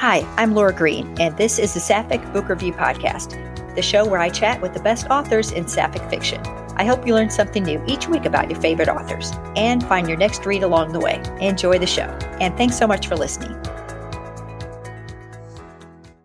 Hi, 0.00 0.26
I'm 0.38 0.54
Laura 0.54 0.72
Green, 0.72 1.14
and 1.20 1.36
this 1.36 1.58
is 1.58 1.74
the 1.74 1.78
Sapphic 1.78 2.22
Book 2.32 2.48
Review 2.48 2.72
Podcast, 2.72 3.36
the 3.74 3.82
show 3.82 4.08
where 4.08 4.18
I 4.18 4.30
chat 4.30 4.62
with 4.62 4.72
the 4.72 4.80
best 4.80 5.06
authors 5.10 5.52
in 5.52 5.68
Sapphic 5.68 6.00
fiction. 6.08 6.40
I 6.78 6.84
hope 6.84 7.06
you 7.06 7.14
learn 7.14 7.28
something 7.28 7.64
new 7.64 7.84
each 7.86 8.08
week 8.08 8.24
about 8.24 8.50
your 8.50 8.58
favorite 8.62 8.88
authors 8.88 9.30
and 9.56 9.84
find 9.84 10.08
your 10.08 10.16
next 10.16 10.46
read 10.46 10.62
along 10.62 10.92
the 10.92 11.00
way. 11.00 11.22
Enjoy 11.42 11.78
the 11.78 11.86
show, 11.86 12.06
and 12.40 12.56
thanks 12.56 12.78
so 12.78 12.86
much 12.86 13.08
for 13.08 13.14
listening. 13.14 13.52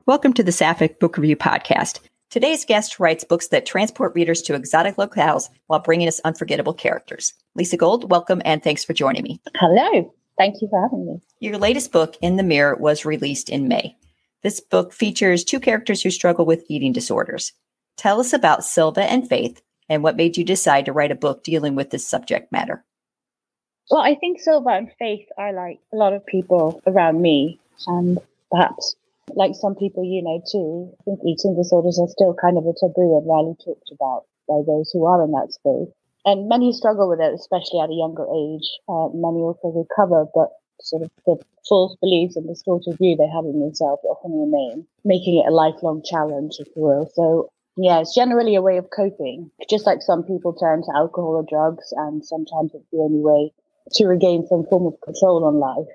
Welcome 0.05 0.31
to 0.35 0.43
the 0.43 0.53
Sapphic 0.53 1.01
Book 1.01 1.17
Review 1.17 1.35
Podcast. 1.35 1.99
Today's 2.29 2.63
guest 2.63 2.97
writes 2.97 3.25
books 3.25 3.49
that 3.49 3.65
transport 3.65 4.15
readers 4.15 4.41
to 4.43 4.55
exotic 4.55 4.95
locales 4.95 5.49
while 5.67 5.81
bringing 5.81 6.07
us 6.07 6.21
unforgettable 6.23 6.73
characters. 6.73 7.33
Lise 7.55 7.75
Gold, 7.77 8.09
welcome 8.09 8.41
and 8.45 8.63
thanks 8.63 8.85
for 8.85 8.93
joining 8.93 9.23
me. 9.23 9.41
Hello. 9.55 10.13
Thank 10.37 10.61
you 10.61 10.67
for 10.67 10.81
having 10.81 11.05
me. 11.05 11.21
Your 11.39 11.57
latest 11.57 11.91
book, 11.91 12.17
In 12.21 12.35
the 12.35 12.43
Mirror, 12.43 12.75
was 12.75 13.05
released 13.05 13.49
in 13.49 13.67
May. 13.67 13.95
This 14.43 14.59
book 14.59 14.93
features 14.93 15.43
two 15.43 15.59
characters 15.59 16.01
who 16.01 16.11
struggle 16.11 16.45
with 16.45 16.65
eating 16.67 16.91
disorders. 16.91 17.53
Tell 17.97 18.19
us 18.19 18.33
about 18.33 18.65
Silva 18.65 19.03
and 19.03 19.27
Faith 19.27 19.61
and 19.87 20.03
what 20.03 20.17
made 20.17 20.37
you 20.37 20.43
decide 20.43 20.85
to 20.85 20.93
write 20.93 21.11
a 21.11 21.15
book 21.15 21.43
dealing 21.43 21.75
with 21.75 21.89
this 21.89 22.07
subject 22.07 22.51
matter. 22.51 22.83
Well, 23.89 24.01
I 24.01 24.15
think 24.15 24.39
Silva 24.39 24.69
and 24.69 24.91
Faith 24.99 25.27
are 25.37 25.53
like 25.53 25.79
a 25.93 25.95
lot 25.95 26.13
of 26.13 26.25
people 26.25 26.81
around 26.87 27.21
me, 27.21 27.59
and 27.87 28.19
perhaps 28.51 28.95
like 29.29 29.53
some 29.55 29.75
people 29.75 30.03
you 30.03 30.21
know 30.21 30.41
too. 30.51 30.91
I 30.99 31.03
think 31.05 31.19
eating 31.25 31.55
disorders 31.55 31.99
are 31.99 32.07
still 32.07 32.33
kind 32.33 32.57
of 32.57 32.65
a 32.65 32.73
taboo 32.77 33.17
and 33.17 33.27
rarely 33.27 33.55
talked 33.63 33.91
about 33.91 34.25
by 34.47 34.61
those 34.65 34.91
who 34.91 35.05
are 35.05 35.23
in 35.23 35.31
that 35.31 35.53
space 35.53 35.93
and 36.25 36.49
many 36.49 36.73
struggle 36.73 37.07
with 37.07 37.19
it, 37.19 37.33
especially 37.33 37.79
at 37.79 37.89
a 37.89 37.93
younger 37.93 38.25
age. 38.25 38.67
Uh, 38.89 39.09
many 39.13 39.39
also 39.45 39.69
recover, 39.69 40.25
but 40.33 40.49
sort 40.81 41.03
of 41.03 41.11
the 41.25 41.37
false 41.67 41.95
beliefs 42.01 42.35
and 42.35 42.47
distorted 42.47 42.97
view 42.97 43.15
they 43.15 43.27
have 43.27 43.45
in 43.45 43.59
themselves 43.59 44.01
often 44.03 44.33
remain, 44.33 44.85
making 45.03 45.37
it 45.37 45.47
a 45.47 45.53
lifelong 45.53 46.01
challenge, 46.03 46.57
if 46.59 46.67
you 46.75 46.83
will. 46.83 47.09
So, 47.13 47.49
yeah, 47.77 47.99
it's 47.99 48.15
generally 48.15 48.55
a 48.55 48.61
way 48.61 48.77
of 48.77 48.89
coping. 48.95 49.51
Just 49.69 49.85
like 49.85 50.01
some 50.01 50.23
people 50.23 50.53
turn 50.53 50.81
to 50.83 50.95
alcohol 50.95 51.35
or 51.35 51.45
drugs, 51.47 51.93
and 51.95 52.25
sometimes 52.25 52.71
it's 52.73 52.89
the 52.91 52.99
only 52.99 53.21
way 53.21 53.51
to 53.93 54.07
regain 54.07 54.47
some 54.47 54.65
form 54.65 54.87
of 54.87 54.99
control 55.01 55.45
on 55.45 55.59
life. 55.59 55.87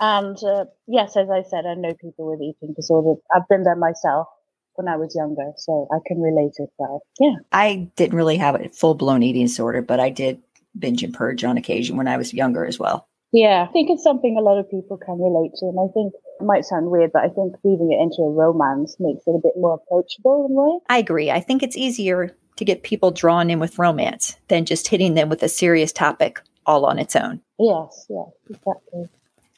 And 0.00 0.36
uh, 0.44 0.64
yes, 0.86 1.16
as 1.16 1.28
I 1.30 1.42
said, 1.42 1.66
I 1.66 1.74
know 1.74 1.94
people 1.94 2.26
with 2.30 2.40
eating 2.40 2.74
disorders. 2.74 3.22
I've 3.34 3.48
been 3.48 3.64
there 3.64 3.76
myself 3.76 4.28
when 4.76 4.88
I 4.88 4.96
was 4.96 5.14
younger, 5.14 5.52
so 5.56 5.88
I 5.92 5.98
can 6.06 6.20
relate 6.20 6.54
it 6.58 6.70
well. 6.78 7.02
Yeah. 7.18 7.36
I 7.52 7.90
didn't 7.96 8.16
really 8.16 8.36
have 8.36 8.54
a 8.54 8.68
full 8.70 8.94
blown 8.94 9.22
eating 9.22 9.46
disorder, 9.46 9.82
but 9.82 10.00
I 10.00 10.10
did 10.10 10.42
binge 10.78 11.02
and 11.02 11.14
purge 11.14 11.44
on 11.44 11.56
occasion 11.56 11.96
when 11.96 12.08
I 12.08 12.16
was 12.16 12.34
younger 12.34 12.64
as 12.66 12.78
well. 12.78 13.08
Yeah, 13.32 13.66
I 13.68 13.72
think 13.72 13.90
it's 13.90 14.02
something 14.02 14.36
a 14.38 14.42
lot 14.42 14.58
of 14.58 14.70
people 14.70 14.96
can 14.96 15.20
relate 15.20 15.52
to. 15.56 15.66
And 15.66 15.80
I 15.80 15.92
think 15.92 16.14
it 16.40 16.44
might 16.44 16.64
sound 16.64 16.90
weird, 16.90 17.10
but 17.12 17.24
I 17.24 17.28
think 17.28 17.56
weaving 17.64 17.92
it 17.92 18.00
into 18.00 18.22
a 18.22 18.30
romance 18.30 18.96
makes 19.00 19.26
it 19.26 19.34
a 19.34 19.40
bit 19.42 19.54
more 19.56 19.74
approachable 19.74 20.46
in 20.46 20.52
a 20.52 20.60
way. 20.60 20.78
I 20.88 20.98
agree. 20.98 21.30
I 21.30 21.40
think 21.40 21.62
it's 21.62 21.76
easier 21.76 22.36
to 22.56 22.64
get 22.64 22.84
people 22.84 23.10
drawn 23.10 23.50
in 23.50 23.58
with 23.58 23.78
romance 23.78 24.36
than 24.46 24.64
just 24.64 24.86
hitting 24.86 25.14
them 25.14 25.28
with 25.28 25.42
a 25.42 25.48
serious 25.48 25.92
topic 25.92 26.40
all 26.66 26.86
on 26.86 26.98
its 26.98 27.16
own. 27.16 27.40
Yes, 27.58 28.06
yes, 28.08 28.28
exactly. 28.48 29.08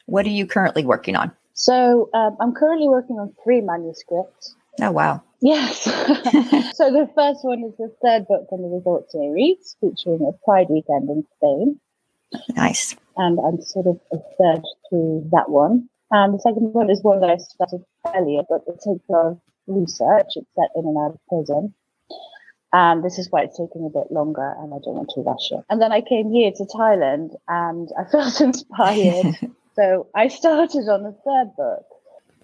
What 0.07 0.25
are 0.25 0.29
you 0.29 0.47
currently 0.47 0.83
working 0.83 1.15
on? 1.15 1.31
So 1.53 2.09
um, 2.13 2.37
I'm 2.39 2.53
currently 2.53 2.87
working 2.87 3.17
on 3.17 3.33
three 3.43 3.61
manuscripts. 3.61 4.55
Oh, 4.81 4.91
wow. 4.91 5.23
Yes. 5.41 5.83
so 5.83 6.91
the 6.91 7.09
first 7.15 7.43
one 7.43 7.63
is 7.63 7.75
the 7.77 7.93
third 8.01 8.27
book 8.27 8.47
from 8.49 8.61
the 8.61 8.69
Resort 8.69 9.11
series, 9.11 9.75
featuring 9.79 10.21
a 10.27 10.33
Pride 10.45 10.67
weekend 10.69 11.09
in 11.09 11.25
Spain. 11.37 11.79
Nice. 12.55 12.95
And 13.15 13.39
I'm 13.39 13.61
sort 13.61 13.87
of 13.87 13.99
a 14.11 14.17
third 14.37 14.63
through 14.89 15.29
that 15.31 15.49
one. 15.49 15.89
And 16.11 16.33
the 16.33 16.39
second 16.39 16.73
one 16.73 16.89
is 16.89 17.03
one 17.03 17.19
that 17.21 17.29
I 17.29 17.37
started 17.37 17.83
earlier, 18.15 18.41
but 18.49 18.61
it 18.67 18.79
takes 18.83 19.03
a 19.09 19.11
lot 19.11 19.25
of 19.27 19.39
research. 19.67 20.27
It's 20.35 20.47
set 20.55 20.69
in 20.75 20.85
and 20.85 20.97
out 20.97 21.15
of 21.15 21.19
prison. 21.27 21.73
And 22.73 23.03
this 23.03 23.17
is 23.17 23.31
why 23.31 23.43
it's 23.43 23.57
taking 23.57 23.85
a 23.85 23.89
bit 23.89 24.11
longer 24.11 24.53
and 24.59 24.73
I 24.73 24.77
don't 24.83 24.95
want 24.95 25.09
to 25.15 25.21
rush 25.21 25.51
it. 25.51 25.63
And 25.69 25.81
then 25.81 25.91
I 25.91 26.01
came 26.01 26.31
here 26.31 26.51
to 26.51 26.63
Thailand 26.65 27.35
and 27.47 27.89
I 27.97 28.03
felt 28.09 28.39
inspired. 28.41 29.37
so 29.75 30.07
I 30.13 30.27
started 30.27 30.89
on 30.89 31.03
the 31.03 31.15
third 31.25 31.55
book 31.55 31.85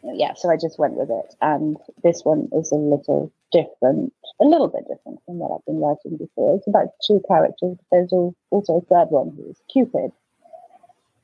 yeah, 0.03 0.34
so 0.34 0.50
I 0.50 0.58
just 0.58 0.78
went 0.78 0.96
with 0.96 1.09
it. 1.09 1.36
And 1.41 1.78
this 2.03 2.24
one 2.24 2.50
is 2.53 2.72
a 2.72 2.75
little 2.75 3.31
different, 3.52 4.14
a 4.41 4.46
little 4.46 4.68
bit 4.68 4.88
different 4.88 5.19
from 5.25 5.40
what 5.40 5.56
I've 5.56 5.66
been 5.66 5.80
writing 5.80 6.18
before. 6.18 6.58
It's 6.58 6.68
about 6.68 6.90
two 7.06 7.22
characters. 7.28 7.78
There's 7.91 8.12
also 8.12 8.78
a 8.78 8.81
third 8.81 9.09
one 9.09 9.34
who's 9.36 9.58
Cupid. 9.72 10.12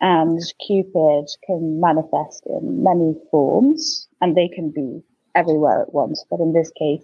And 0.01 0.39
Cupid 0.65 1.29
can 1.45 1.81
manifest 1.81 2.45
in 2.45 2.83
many 2.83 3.15
forms 3.31 4.07
and 4.21 4.35
they 4.35 4.47
can 4.47 4.69
be 4.69 5.03
everywhere 5.35 5.81
at 5.81 5.93
once. 5.93 6.23
But 6.29 6.39
in 6.39 6.53
this 6.53 6.71
case, 6.71 7.03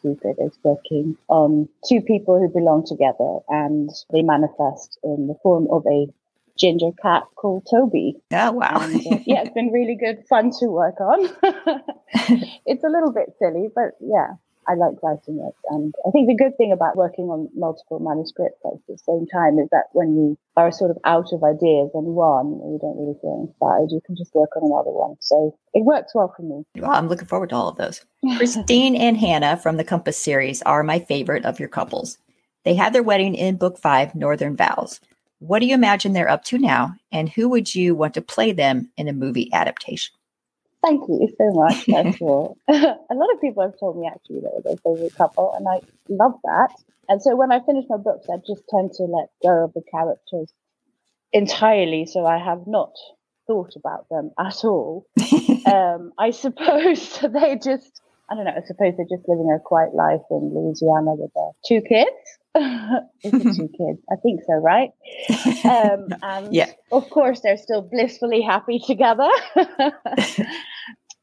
Cupid 0.00 0.36
is 0.38 0.58
working 0.62 1.18
on 1.28 1.68
two 1.86 2.00
people 2.00 2.38
who 2.38 2.48
belong 2.48 2.86
together 2.86 3.40
and 3.48 3.90
they 4.10 4.22
manifest 4.22 4.98
in 5.04 5.26
the 5.26 5.36
form 5.42 5.68
of 5.70 5.84
a 5.86 6.06
ginger 6.60 6.90
cat 7.02 7.24
called 7.36 7.66
Toby. 7.70 8.16
Oh, 8.32 8.52
wow. 8.52 8.80
And, 8.80 8.96
uh, 9.06 9.18
yeah, 9.26 9.42
it's 9.42 9.54
been 9.54 9.72
really 9.72 9.96
good 9.96 10.24
fun 10.28 10.50
to 10.60 10.66
work 10.66 11.00
on. 11.00 11.28
it's 12.66 12.84
a 12.84 12.88
little 12.88 13.12
bit 13.12 13.34
silly, 13.38 13.68
but 13.74 13.92
yeah, 14.00 14.34
I 14.68 14.74
like 14.74 15.02
writing 15.02 15.40
it. 15.40 15.54
And 15.70 15.94
I 16.06 16.10
think 16.10 16.28
the 16.28 16.36
good 16.36 16.56
thing 16.56 16.70
about 16.70 16.96
working 16.96 17.24
on 17.24 17.48
multiple 17.56 17.98
manuscripts 17.98 18.60
at 18.64 18.78
the 18.86 18.98
same 18.98 19.26
time 19.26 19.58
is 19.58 19.68
that 19.70 19.86
when 19.92 20.14
you 20.14 20.38
are 20.56 20.70
sort 20.70 20.90
of 20.90 20.98
out 21.04 21.32
of 21.32 21.42
ideas 21.42 21.90
on 21.94 22.04
one, 22.14 22.60
you 22.70 22.78
don't 22.80 22.96
really 22.96 23.18
feel 23.20 23.48
inspired, 23.48 23.90
you 23.90 24.00
can 24.04 24.16
just 24.16 24.34
work 24.34 24.50
on 24.56 24.62
another 24.64 24.90
one. 24.90 25.16
So 25.20 25.56
it 25.74 25.84
works 25.84 26.14
well 26.14 26.32
for 26.36 26.42
me. 26.42 26.64
Well, 26.76 26.92
I'm 26.92 27.08
looking 27.08 27.26
forward 27.26 27.50
to 27.50 27.56
all 27.56 27.68
of 27.68 27.78
those. 27.78 28.04
Kristine 28.36 28.94
and 28.94 29.16
Hannah 29.16 29.56
from 29.56 29.76
the 29.76 29.84
Compass 29.84 30.18
series 30.18 30.62
are 30.62 30.82
my 30.82 30.98
favorite 31.00 31.44
of 31.44 31.58
your 31.58 31.68
couples. 31.68 32.18
They 32.64 32.74
had 32.74 32.92
their 32.92 33.02
wedding 33.02 33.34
in 33.34 33.56
book 33.56 33.78
five, 33.78 34.14
Northern 34.14 34.56
Vows. 34.56 35.00
What 35.40 35.60
do 35.60 35.66
you 35.66 35.74
imagine 35.74 36.12
they're 36.12 36.28
up 36.28 36.44
to 36.44 36.58
now? 36.58 36.94
And 37.10 37.28
who 37.28 37.48
would 37.48 37.74
you 37.74 37.94
want 37.94 38.14
to 38.14 38.22
play 38.22 38.52
them 38.52 38.90
in 38.96 39.08
a 39.08 39.12
movie 39.12 39.50
adaptation? 39.52 40.14
Thank 40.82 41.08
you 41.08 41.28
so 41.36 41.52
much, 41.52 41.88
of 42.06 42.22
all. 42.22 42.56
a 42.68 42.74
lot 43.14 43.34
of 43.34 43.40
people 43.40 43.62
have 43.62 43.78
told 43.78 43.98
me 43.98 44.06
actually 44.06 44.40
that 44.40 44.62
they're 44.64 44.74
their 44.74 44.94
favorite 44.94 45.14
couple, 45.14 45.54
and 45.56 45.66
I 45.68 45.80
love 46.08 46.34
that. 46.44 46.74
And 47.08 47.22
so 47.22 47.34
when 47.36 47.52
I 47.52 47.60
finish 47.60 47.86
my 47.88 47.96
books, 47.96 48.26
I 48.32 48.36
just 48.46 48.62
tend 48.68 48.92
to 48.94 49.04
let 49.04 49.28
go 49.42 49.64
of 49.64 49.72
the 49.74 49.82
characters 49.90 50.52
entirely. 51.32 52.06
So 52.06 52.26
I 52.26 52.38
have 52.38 52.66
not 52.66 52.92
thought 53.46 53.74
about 53.76 54.06
them 54.10 54.30
at 54.38 54.64
all. 54.64 55.06
um, 55.66 56.12
I 56.18 56.30
suppose 56.30 57.18
they 57.18 57.56
just, 57.56 58.00
I 58.28 58.34
don't 58.34 58.44
know, 58.44 58.54
I 58.56 58.66
suppose 58.66 58.94
they're 58.96 59.06
just 59.10 59.28
living 59.28 59.50
a 59.50 59.58
quiet 59.58 59.94
life 59.94 60.20
in 60.30 60.52
Louisiana 60.54 61.14
with 61.14 61.32
their 61.34 61.50
two 61.66 61.80
kids. 61.80 62.10
Two 63.22 63.68
kids? 63.68 64.00
I 64.10 64.16
think 64.22 64.40
so, 64.46 64.54
right? 64.54 64.90
Um, 65.64 66.08
and 66.22 66.54
yeah. 66.54 66.72
Of 66.90 67.08
course, 67.10 67.40
they're 67.40 67.56
still 67.56 67.82
blissfully 67.82 68.42
happy 68.42 68.80
together. 68.84 69.28
and 69.56 69.94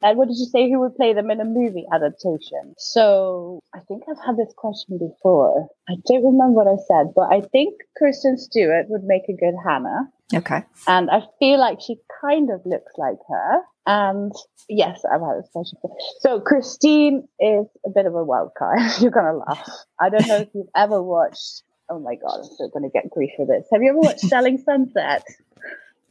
what 0.18 0.28
did 0.28 0.38
you 0.38 0.46
say? 0.52 0.70
Who 0.70 0.80
would 0.80 0.96
play 0.96 1.14
them 1.14 1.30
in 1.30 1.42
a 1.42 1.46
movie 1.46 1.86
adaptation? 1.94 2.76
So 2.78 3.60
I 3.76 3.80
think 3.88 4.04
I've 4.10 4.26
had 4.26 4.38
this 4.38 4.54
question 4.56 4.98
before. 4.98 5.68
I 5.90 5.96
don't 6.08 6.24
remember 6.24 6.64
what 6.64 6.68
I 6.68 6.78
said, 6.88 7.14
but 7.16 7.32
I 7.32 7.42
think 7.42 7.76
Kristen 7.98 8.38
Stewart 8.38 8.86
would 8.90 9.04
make 9.04 9.24
a 9.28 9.34
good 9.34 9.56
Hannah. 9.66 10.10
Okay. 10.34 10.64
And 10.88 11.10
I 11.10 11.24
feel 11.40 11.60
like 11.60 11.80
she 11.82 11.98
kind 12.22 12.50
of 12.50 12.62
looks 12.66 12.94
like 12.98 13.18
her. 13.30 13.62
And 13.88 14.34
yes, 14.68 15.02
I've 15.12 15.22
had 15.22 15.38
this 15.42 15.50
question. 15.54 15.80
So 16.20 16.42
Kristine 16.42 17.28
is 17.40 17.66
a 17.86 17.90
bit 17.90 18.06
of 18.06 18.14
a 18.16 18.24
wild 18.24 18.52
card. 18.58 18.80
You're 19.00 19.12
gonna 19.12 19.38
laugh. 19.38 19.68
I 20.00 20.10
don't 20.10 20.28
know 20.28 20.42
if 20.42 20.50
you've 20.54 20.68
ever 20.76 21.02
watched. 21.02 21.64
Oh 21.90 22.00
my 22.00 22.16
god, 22.16 22.40
I'm 22.40 22.44
still 22.44 22.70
gonna 22.70 22.90
get 22.90 23.10
grief 23.10 23.32
for 23.38 23.46
this. 23.46 23.66
Have 23.72 23.82
you 23.82 23.90
ever 23.90 24.00
watched 24.00 24.20
Selling 24.20 24.58
Sunset? 24.58 25.24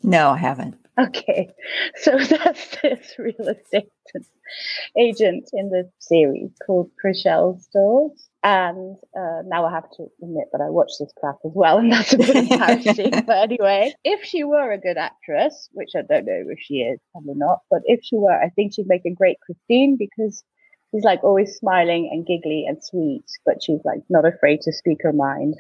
No, 0.03 0.31
I 0.31 0.39
haven't. 0.39 0.77
Okay, 0.99 1.51
so 1.97 2.17
that's 2.19 2.77
this 2.83 3.15
real 3.19 3.49
estate 3.49 3.91
agent 4.99 5.51
in 5.53 5.69
the 5.69 5.91
series 5.99 6.51
called 6.67 6.91
Chrishell 7.05 7.61
Stause. 7.63 8.29
And 8.47 8.97
uh, 9.19 9.43
now 9.45 9.67
I 9.67 9.73
have 9.73 9.91
to 9.97 10.07
admit 10.23 10.45
that 10.53 10.61
I 10.61 10.71
watched 10.71 10.99
this 11.01 11.13
crap 11.19 11.35
as 11.45 11.51
well, 11.53 11.79
and 11.79 11.91
that's 11.91 12.13
a 12.13 12.19
bit 12.19 12.37
embarrassing. 12.37 13.11
but 13.27 13.39
anyway, 13.39 13.93
if 14.05 14.25
she 14.25 14.45
were 14.45 14.71
a 14.71 14.79
good 14.79 14.97
actress, 14.97 15.69
which 15.73 15.91
I 15.97 16.03
don't 16.03 16.27
know 16.27 16.45
if 16.49 16.61
she 16.61 16.75
is, 16.75 17.01
probably 17.11 17.35
not, 17.35 17.63
but 17.73 17.81
if 17.87 18.05
she 18.05 18.15
were, 18.15 18.41
I 18.41 18.51
think 18.51 18.73
she'd 18.73 18.87
make 18.87 19.05
a 19.05 19.11
great 19.11 19.39
Kristine 19.41 19.97
because 19.99 20.45
she's 20.93 21.03
like 21.03 21.25
always 21.25 21.57
smiling 21.57 22.09
and 22.13 22.25
giggly 22.25 22.67
and 22.69 22.79
sweet, 22.81 23.25
but 23.45 23.65
she's 23.65 23.81
like 23.85 24.03
not 24.09 24.25
afraid 24.25 24.61
to 24.61 24.73
speak 24.73 24.99
her 25.03 25.13
mind. 25.13 25.55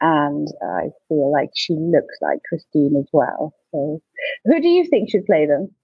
And 0.00 0.46
I 0.62 0.90
feel 1.08 1.32
like 1.32 1.50
she 1.56 1.72
looks 1.74 2.14
like 2.22 2.38
Kristine 2.48 2.96
as 2.96 3.08
well. 3.12 3.56
So, 3.72 4.00
who 4.44 4.62
do 4.62 4.68
you 4.68 4.84
think 4.84 5.10
should 5.10 5.26
play 5.26 5.46
them? 5.46 5.74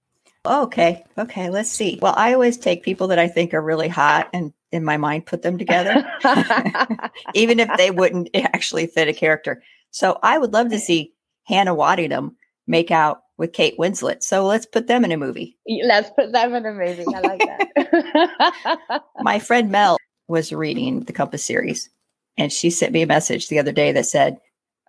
Okay. 0.45 1.03
Okay. 1.17 1.49
Let's 1.49 1.69
see. 1.69 1.99
Well, 2.01 2.13
I 2.15 2.31
always 2.31 2.55
take 2.55 2.83
people 2.83 3.07
that 3.07 3.19
I 3.19 3.27
think 3.27 3.53
are 3.53 3.61
really 3.61 3.89
hot 3.89 4.29
and 4.31 4.53
in 4.71 4.83
my 4.83 4.97
mind 4.97 5.25
put 5.25 5.41
them 5.41 5.57
together, 5.57 6.05
even 7.33 7.59
if 7.59 7.69
they 7.77 7.91
wouldn't 7.91 8.29
actually 8.35 8.87
fit 8.87 9.07
a 9.07 9.13
character. 9.13 9.61
So 9.91 10.19
I 10.21 10.37
would 10.37 10.53
love 10.53 10.69
to 10.69 10.79
see 10.79 11.13
Hannah 11.45 11.75
Waddingham 11.75 12.35
make 12.67 12.91
out 12.91 13.21
with 13.37 13.53
Kate 13.53 13.77
Winslet. 13.77 14.23
So 14.23 14.45
let's 14.45 14.65
put 14.65 14.87
them 14.87 15.05
in 15.05 15.11
a 15.11 15.17
movie. 15.17 15.57
Let's 15.85 16.09
put 16.11 16.31
them 16.31 16.55
in 16.55 16.65
a 16.65 16.73
movie. 16.73 17.05
I 17.07 17.19
like 17.21 17.39
that. 17.39 19.01
My 19.21 19.39
friend 19.39 19.71
Mel 19.71 19.97
was 20.27 20.51
reading 20.51 21.01
the 21.01 21.13
Compass 21.13 21.45
series, 21.45 21.89
and 22.37 22.51
she 22.51 22.69
sent 22.69 22.93
me 22.93 23.01
a 23.01 23.07
message 23.07 23.47
the 23.47 23.59
other 23.59 23.71
day 23.71 23.91
that 23.93 24.05
said, 24.05 24.37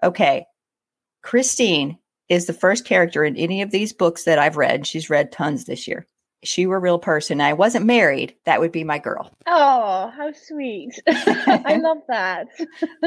Okay, 0.02 0.46
Kristine 1.24 1.98
is 2.28 2.46
the 2.46 2.52
first 2.52 2.84
character 2.84 3.24
in 3.24 3.36
any 3.36 3.62
of 3.62 3.70
these 3.70 3.92
books 3.92 4.24
that 4.24 4.38
I've 4.38 4.56
read. 4.56 4.86
She's 4.86 5.10
read 5.10 5.32
tons 5.32 5.64
this 5.64 5.88
year. 5.88 6.06
She 6.44 6.66
were 6.66 6.76
a 6.76 6.80
real 6.80 6.98
person. 6.98 7.40
I 7.40 7.52
wasn't 7.52 7.86
married. 7.86 8.34
That 8.44 8.60
would 8.60 8.72
be 8.72 8.84
my 8.84 8.98
girl. 8.98 9.32
Oh, 9.46 10.12
how 10.16 10.32
sweet. 10.32 10.90
I 11.08 11.78
love 11.82 11.98
that. 12.08 12.46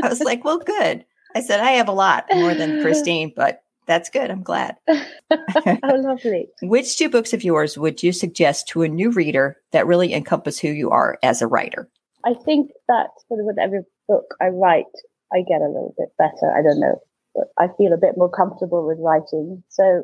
I 0.01 0.09
was 0.09 0.19
like, 0.21 0.43
well, 0.43 0.59
good. 0.59 1.05
I 1.35 1.41
said, 1.41 1.61
I 1.61 1.71
have 1.71 1.87
a 1.87 1.93
lot 1.93 2.25
more 2.33 2.53
than 2.53 2.81
Kristine, 2.83 3.31
but 3.35 3.63
that's 3.87 4.09
good. 4.09 4.29
I'm 4.29 4.43
glad. 4.43 4.75
how 4.87 5.79
lovely. 5.83 6.49
Which 6.61 6.97
two 6.97 7.09
books 7.09 7.33
of 7.33 7.43
yours 7.43 7.77
would 7.77 8.03
you 8.03 8.11
suggest 8.11 8.67
to 8.69 8.83
a 8.83 8.87
new 8.89 9.11
reader 9.11 9.57
that 9.71 9.87
really 9.87 10.13
encompass 10.13 10.59
who 10.59 10.67
you 10.69 10.89
are 10.91 11.17
as 11.23 11.41
a 11.41 11.47
writer? 11.47 11.89
I 12.25 12.33
think 12.45 12.71
that 12.87 13.07
sort 13.27 13.39
of 13.39 13.45
with 13.45 13.57
every 13.59 13.81
book 14.07 14.35
I 14.41 14.47
write, 14.47 14.85
I 15.33 15.41
get 15.47 15.61
a 15.61 15.67
little 15.67 15.95
bit 15.97 16.09
better. 16.17 16.51
I 16.53 16.61
don't 16.61 16.79
know. 16.79 16.99
But 17.33 17.47
I 17.57 17.67
feel 17.77 17.93
a 17.93 17.97
bit 17.97 18.17
more 18.17 18.29
comfortable 18.29 18.85
with 18.85 18.97
writing. 18.99 19.63
So 19.69 20.03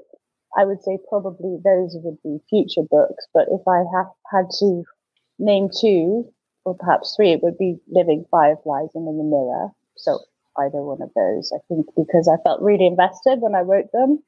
I 0.55 0.65
would 0.65 0.81
say 0.83 0.97
probably 1.09 1.57
those 1.63 1.95
would 2.03 2.21
be 2.23 2.39
future 2.49 2.88
books. 2.89 3.25
But 3.33 3.47
if 3.51 3.61
I 3.67 3.83
have 3.95 4.07
had 4.31 4.49
to 4.59 4.83
name 5.39 5.69
two 5.81 6.31
or 6.65 6.75
perhaps 6.75 7.15
three, 7.15 7.31
it 7.31 7.44
would 7.44 7.57
be 7.57 7.77
Living 7.89 8.25
Fireflies 8.31 8.89
and 8.95 9.07
In 9.07 9.17
the 9.17 9.23
Mirror. 9.23 9.69
So 9.95 10.19
either 10.57 10.81
one 10.81 11.01
of 11.01 11.11
those, 11.15 11.51
I 11.53 11.59
think, 11.67 11.88
because 11.95 12.27
I 12.27 12.41
felt 12.44 12.61
really 12.61 12.85
invested 12.85 13.39
when 13.39 13.55
I 13.55 13.61
wrote 13.61 13.91
them 13.91 14.23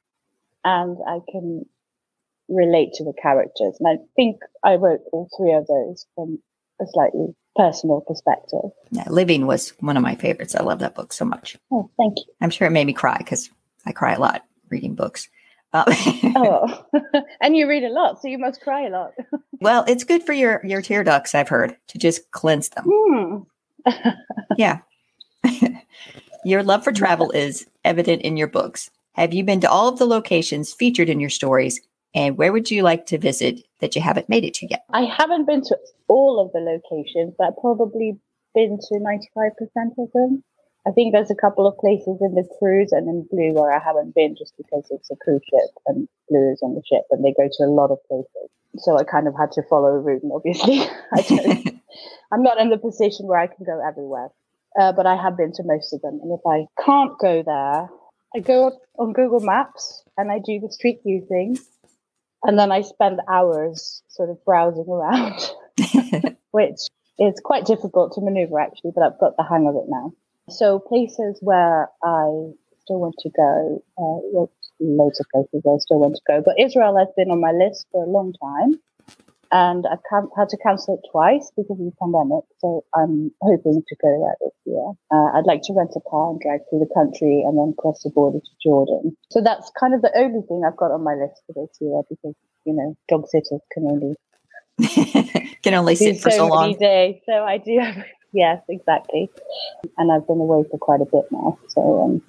and 0.63 0.97
I 1.07 1.19
can 1.31 1.65
relate 2.47 2.93
to 2.93 3.03
the 3.03 3.13
characters. 3.21 3.77
And 3.79 3.87
I 3.87 4.03
think 4.15 4.41
I 4.63 4.75
wrote 4.75 5.01
all 5.11 5.29
three 5.37 5.53
of 5.53 5.67
those 5.67 6.05
from 6.15 6.39
a 6.81 6.85
slightly 6.87 7.35
personal 7.55 8.01
perspective. 8.01 8.71
Yeah, 8.91 9.05
Living 9.09 9.45
was 9.45 9.69
one 9.79 9.97
of 9.97 10.03
my 10.03 10.15
favorites. 10.15 10.55
I 10.55 10.63
love 10.63 10.79
that 10.79 10.95
book 10.95 11.13
so 11.13 11.25
much. 11.25 11.57
Oh, 11.71 11.89
thank 11.97 12.17
you. 12.17 12.25
I'm 12.41 12.49
sure 12.49 12.67
it 12.67 12.71
made 12.71 12.87
me 12.87 12.93
cry 12.93 13.17
because 13.17 13.49
I 13.85 13.91
cry 13.91 14.13
a 14.13 14.19
lot 14.19 14.45
reading 14.69 14.95
books. 14.95 15.29
Uh, 15.73 15.83
oh, 16.35 16.85
and 17.41 17.55
you 17.55 17.67
read 17.67 17.83
a 17.83 17.89
lot, 17.89 18.21
so 18.21 18.27
you 18.27 18.37
must 18.37 18.61
cry 18.61 18.87
a 18.87 18.89
lot. 18.89 19.11
well, 19.61 19.85
it's 19.87 20.03
good 20.03 20.23
for 20.23 20.33
your 20.33 20.61
your 20.65 20.81
tear 20.81 21.03
ducts. 21.03 21.35
I've 21.35 21.49
heard 21.49 21.75
to 21.87 21.97
just 21.97 22.31
cleanse 22.31 22.69
them. 22.69 22.85
Mm. 22.85 23.45
yeah. 24.57 24.79
your 26.43 26.63
love 26.63 26.83
for 26.83 26.91
travel 26.91 27.31
is 27.31 27.67
evident 27.85 28.21
in 28.23 28.37
your 28.37 28.47
books. 28.47 28.89
Have 29.13 29.33
you 29.33 29.43
been 29.43 29.61
to 29.61 29.69
all 29.69 29.87
of 29.87 29.99
the 29.99 30.05
locations 30.05 30.73
featured 30.73 31.09
in 31.09 31.19
your 31.19 31.29
stories? 31.29 31.81
And 32.15 32.37
where 32.37 32.51
would 32.51 32.71
you 32.71 32.81
like 32.81 33.05
to 33.07 33.17
visit 33.17 33.61
that 33.79 33.95
you 33.95 34.01
haven't 34.01 34.29
made 34.29 34.43
it 34.43 34.55
to 34.55 34.67
yet? 34.67 34.83
I 34.91 35.03
haven't 35.03 35.45
been 35.45 35.61
to 35.63 35.77
all 36.07 36.39
of 36.39 36.51
the 36.53 36.59
locations, 36.59 37.35
but 37.37 37.55
probably 37.61 38.17
been 38.55 38.79
to 38.79 38.95
95% 38.95 39.51
of 39.97 40.11
them. 40.13 40.43
I 40.89 40.91
think 40.91 41.13
there's 41.13 41.29
a 41.29 41.35
couple 41.35 41.67
of 41.67 41.77
places 41.77 42.17
in 42.19 42.33
the 42.33 42.47
cruise 42.57 42.91
and 42.91 43.07
in 43.07 43.27
Blue 43.29 43.53
where 43.53 43.71
I 43.71 43.77
haven't 43.77 44.15
been 44.15 44.35
just 44.35 44.57
because 44.57 44.87
it's 44.89 45.11
a 45.11 45.15
cruise 45.17 45.43
ship 45.45 45.69
and 45.85 46.07
Blue 46.27 46.51
is 46.51 46.63
on 46.63 46.73
the 46.73 46.81
ship 46.89 47.03
and 47.11 47.23
they 47.23 47.31
go 47.37 47.47
to 47.47 47.63
a 47.63 47.69
lot 47.69 47.91
of 47.91 47.99
places. 48.07 48.49
So 48.77 48.97
I 48.97 49.03
kind 49.03 49.27
of 49.27 49.35
had 49.37 49.51
to 49.51 49.61
follow 49.69 49.89
a 49.89 49.99
route 49.99 50.23
and 50.23 50.31
obviously 50.33 50.79
I 51.13 51.21
don't, 51.21 51.81
I'm 52.31 52.41
not 52.41 52.59
in 52.59 52.71
the 52.71 52.77
position 52.79 53.27
where 53.27 53.37
I 53.37 53.45
can 53.45 53.65
go 53.65 53.79
everywhere. 53.87 54.29
Uh, 54.79 54.91
but 54.91 55.05
I 55.05 55.15
have 55.15 55.37
been 55.37 55.51
to 55.53 55.63
most 55.63 55.93
of 55.93 56.01
them. 56.01 56.19
And 56.23 56.31
if 56.31 56.41
I 56.47 56.65
can't 56.83 57.17
go 57.19 57.43
there, 57.45 57.89
I 58.35 58.39
go 58.39 58.71
on 58.97 59.13
Google 59.13 59.41
Maps 59.41 60.03
and 60.17 60.31
I 60.31 60.39
do 60.39 60.59
the 60.59 60.71
street 60.71 61.01
view 61.05 61.23
thing. 61.29 61.57
And 62.43 62.57
then 62.57 62.71
I 62.71 62.81
spend 62.81 63.19
hours 63.31 64.01
sort 64.07 64.29
of 64.29 64.43
browsing 64.43 64.87
around, 64.87 65.39
which 66.51 66.79
is 67.19 67.39
quite 67.43 67.65
difficult 67.65 68.13
to 68.13 68.21
maneuver 68.21 68.59
actually, 68.59 68.91
but 68.95 69.03
I've 69.03 69.19
got 69.19 69.37
the 69.37 69.43
hang 69.43 69.67
of 69.67 69.75
it 69.75 69.87
now. 69.87 70.13
So 70.49 70.79
places 70.79 71.39
where 71.41 71.89
I 72.03 72.51
still 72.81 72.99
want 72.99 73.15
to 73.19 73.29
go, 73.29 73.83
uh, 73.97 74.47
loads 74.79 75.19
of 75.19 75.25
places 75.31 75.61
where 75.63 75.75
I 75.75 75.79
still 75.79 75.99
want 75.99 76.15
to 76.15 76.21
go, 76.27 76.41
but 76.43 76.59
Israel 76.59 76.97
has 76.97 77.07
been 77.15 77.31
on 77.31 77.41
my 77.41 77.51
list 77.51 77.87
for 77.91 78.03
a 78.03 78.09
long 78.09 78.33
time, 78.41 78.79
and 79.51 79.85
I've 79.87 79.99
had 80.37 80.49
to 80.49 80.57
cancel 80.57 80.95
it 80.95 81.09
twice 81.11 81.51
because 81.57 81.79
of 81.79 81.85
the 81.85 81.93
pandemic. 81.99 82.43
So 82.59 82.85
I'm 82.93 83.31
hoping 83.41 83.83
to 83.87 83.95
go 84.01 84.09
there 84.21 84.35
this 84.41 84.57
year. 84.65 84.93
Uh, 85.11 85.37
I'd 85.37 85.47
like 85.47 85.61
to 85.63 85.73
rent 85.73 85.91
a 85.95 86.01
car 86.09 86.31
and 86.31 86.39
drive 86.39 86.61
through 86.69 86.79
the 86.79 86.93
country 86.93 87.43
and 87.45 87.57
then 87.57 87.73
cross 87.77 88.03
the 88.03 88.11
border 88.11 88.39
to 88.39 88.51
Jordan. 88.61 89.17
So 89.31 89.41
that's 89.41 89.71
kind 89.79 89.93
of 89.95 90.01
the 90.01 90.11
only 90.15 90.41
thing 90.47 90.61
I've 90.65 90.77
got 90.77 90.91
on 90.91 91.03
my 91.03 91.15
list 91.15 91.41
for 91.47 91.53
this 91.53 91.77
year 91.81 92.01
because 92.09 92.35
you 92.65 92.73
know 92.73 92.95
dog 93.07 93.27
sitters 93.27 93.61
can 93.71 93.85
only 93.85 94.15
can 95.63 95.73
only 95.73 95.95
sit 95.95 96.21
for 96.21 96.29
so, 96.29 96.37
so 96.37 96.47
long. 96.47 96.77
Days. 96.77 97.21
So 97.25 97.33
I 97.33 97.57
do 97.57 97.79
have 97.79 97.97
Yes, 98.31 98.61
exactly. 98.69 99.29
And 99.97 100.11
I've 100.11 100.27
been 100.27 100.39
away 100.39 100.67
for 100.69 100.77
quite 100.77 101.01
a 101.01 101.05
bit 101.05 101.25
now. 101.31 101.57
So, 101.69 102.03
um, 102.03 102.21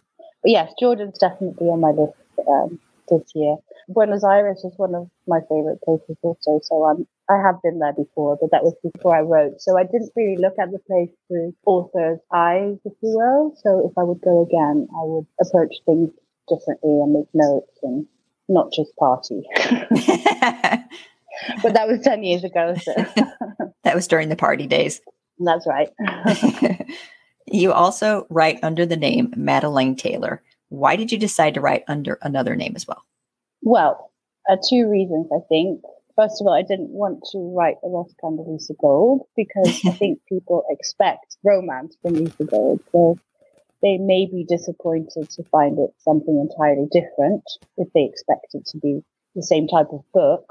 but 0.43 0.51
yes, 0.51 0.73
Jordan's 0.81 1.19
definitely 1.19 1.69
on 1.69 1.81
my 1.81 1.91
list 1.91 2.15
um, 2.49 2.79
this 3.09 3.31
year. 3.35 3.57
Buenos 3.89 4.25
Aires 4.25 4.65
is 4.65 4.73
one 4.77 4.95
of 4.95 5.11
my 5.27 5.41
favorite 5.49 5.83
places 5.83 6.17
also. 6.23 6.61
So 6.63 6.85
um, 6.85 7.07
I 7.29 7.37
have 7.45 7.61
been 7.63 7.79
there 7.79 7.93
before, 7.93 8.39
but 8.41 8.51
that 8.53 8.63
was 8.63 8.75
before 8.83 9.17
I 9.17 9.21
wrote. 9.21 9.61
So 9.61 9.77
I 9.77 9.83
didn't 9.83 10.13
really 10.17 10.37
look 10.37 10.55
at 10.59 10.71
the 10.71 10.79
place 10.79 11.11
through 11.29 11.55
author's 11.67 12.21
eyes, 12.33 12.77
if 12.85 12.93
you 13.03 13.17
will. 13.17 13.55
So 13.63 13.91
if 13.91 13.99
I 13.99 14.05
would 14.05 14.21
go 14.23 14.43
again, 14.43 14.89
I 14.93 15.05
would 15.05 15.27
approach 15.41 15.75
things 15.85 16.11
differently 16.49 16.91
and 16.91 17.13
make 17.13 17.29
notes 17.35 17.79
and 17.83 18.07
not 18.49 18.73
just 18.73 18.95
party. 18.97 19.43
but 21.63 21.75
that 21.75 21.89
was 21.89 22.01
10 22.01 22.23
years 22.23 22.45
ago. 22.45 22.75
So. 22.81 22.95
that 23.85 23.95
was 23.95 24.07
during 24.09 24.29
the 24.29 24.37
party 24.37 24.67
days. 24.67 25.01
That's 25.41 25.67
right. 25.67 25.89
you 27.47 27.73
also 27.73 28.27
write 28.31 28.59
under 28.63 28.87
the 28.87 28.97
name 28.97 29.33
Madeleine 29.37 29.97
Taylor. 29.97 30.43
Why 30.69 30.97
did 30.97 31.11
you 31.11 31.19
decide 31.19 31.55
to 31.55 31.61
write 31.61 31.85
under 31.89 32.19
another 32.23 32.55
name 32.55 32.75
as 32.77 32.87
well? 32.87 33.05
Well, 33.63 34.13
uh, 34.49 34.57
two 34.69 34.89
reasons, 34.89 35.29
I 35.35 35.41
think. 35.49 35.83
First 36.17 36.41
of 36.41 36.47
all, 36.47 36.53
I 36.53 36.63
didn't 36.63 36.91
want 36.91 37.25
to 37.33 37.39
write 37.57 37.77
a 37.83 37.89
lost 37.89 38.15
Lise 38.23 38.71
Gold 38.81 39.23
because 39.37 39.81
I 39.87 39.91
think 39.93 40.21
people 40.29 40.65
expect 40.69 41.37
romance 41.43 41.97
from 42.03 42.15
Lise 42.15 42.35
Gold. 42.47 42.81
So 42.93 43.19
they 43.83 43.97
may 43.97 44.27
be 44.27 44.45
disappointed 44.47 45.31
to 45.31 45.45
find 45.45 45.79
it 45.79 45.91
something 45.99 46.39
entirely 46.39 46.89
different 46.93 47.43
if 47.79 47.89
they 47.95 48.05
expect 48.05 48.55
it 48.55 48.67
to 48.67 48.79
be 48.79 49.03
the 49.35 49.43
same 49.43 49.67
type 49.67 49.89
of 49.93 50.03
book 50.13 50.45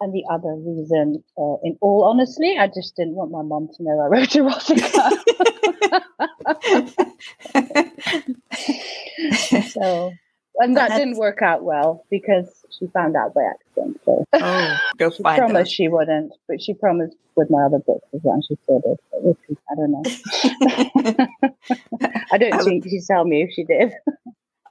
and 0.00 0.12
the 0.12 0.24
other 0.30 0.54
reason, 0.54 1.24
uh, 1.36 1.56
in 1.64 1.76
all 1.80 2.04
honesty, 2.04 2.56
I 2.58 2.68
just 2.68 2.94
didn't 2.96 3.14
want 3.14 3.30
my 3.30 3.42
mom 3.42 3.68
to 3.76 3.82
know 3.82 3.98
I 4.00 4.06
wrote 4.06 4.28
erotica. 4.30 5.10
so, 9.70 10.12
and 10.58 10.76
that 10.76 10.90
didn't 10.90 11.16
work 11.16 11.42
out 11.42 11.64
well 11.64 12.04
because 12.10 12.64
she 12.78 12.86
found 12.88 13.16
out 13.16 13.34
by 13.34 13.42
accident. 13.42 14.00
So, 14.04 14.24
oh, 14.34 14.76
go 14.98 15.10
she 15.16 15.22
find 15.22 15.38
promised 15.38 15.72
she 15.72 15.88
wouldn't, 15.88 16.32
but 16.46 16.62
she 16.62 16.74
promised 16.74 17.16
with 17.34 17.50
my 17.50 17.62
other 17.62 17.80
books 17.80 18.06
as 18.14 18.20
well. 18.22 18.34
And 18.34 18.44
she 18.44 18.56
still 18.62 18.80
did. 18.80 18.98
I 19.70 19.74
don't 19.74 19.90
know. 19.90 20.02
I 22.30 22.38
don't 22.38 22.54
I 22.54 22.58
think 22.58 22.84
would, 22.84 22.90
she'd 22.90 23.04
tell 23.06 23.24
me 23.24 23.42
if 23.42 23.52
she 23.52 23.64
did. 23.64 23.92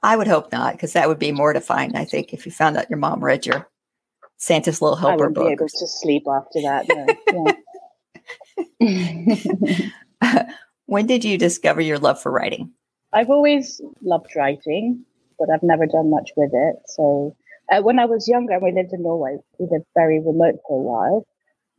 I 0.02 0.16
would 0.16 0.28
hope 0.28 0.52
not, 0.52 0.72
because 0.72 0.94
that 0.94 1.08
would 1.08 1.18
be 1.18 1.32
mortifying. 1.32 1.96
I 1.96 2.04
think 2.04 2.32
if 2.32 2.46
you 2.46 2.52
found 2.52 2.78
out 2.78 2.88
your 2.88 2.98
mom 2.98 3.22
read 3.22 3.44
your 3.44 3.68
Santa's 4.38 4.80
Little 4.80 4.96
Helper 4.96 5.26
I 5.26 5.32
book. 5.32 5.46
be 5.46 5.52
able 5.52 5.68
to 5.68 5.86
sleep 5.86 6.24
after 6.28 6.60
that. 6.62 7.60
yeah. 8.80 10.44
when 10.86 11.06
did 11.06 11.24
you 11.24 11.36
discover 11.36 11.80
your 11.80 11.98
love 11.98 12.20
for 12.20 12.32
writing? 12.32 12.72
I've 13.12 13.30
always 13.30 13.80
loved 14.02 14.30
writing, 14.36 15.04
but 15.38 15.48
I've 15.50 15.62
never 15.62 15.86
done 15.86 16.10
much 16.10 16.30
with 16.36 16.50
it. 16.52 16.76
So 16.86 17.36
uh, 17.70 17.82
when 17.82 17.98
I 17.98 18.04
was 18.04 18.28
younger, 18.28 18.54
and 18.54 18.62
we 18.62 18.72
lived 18.72 18.92
in 18.92 19.02
Norway. 19.02 19.38
We 19.58 19.66
lived 19.70 19.86
very 19.94 20.20
remote 20.20 20.56
for 20.66 20.78
a 20.78 20.82
while, 20.82 21.26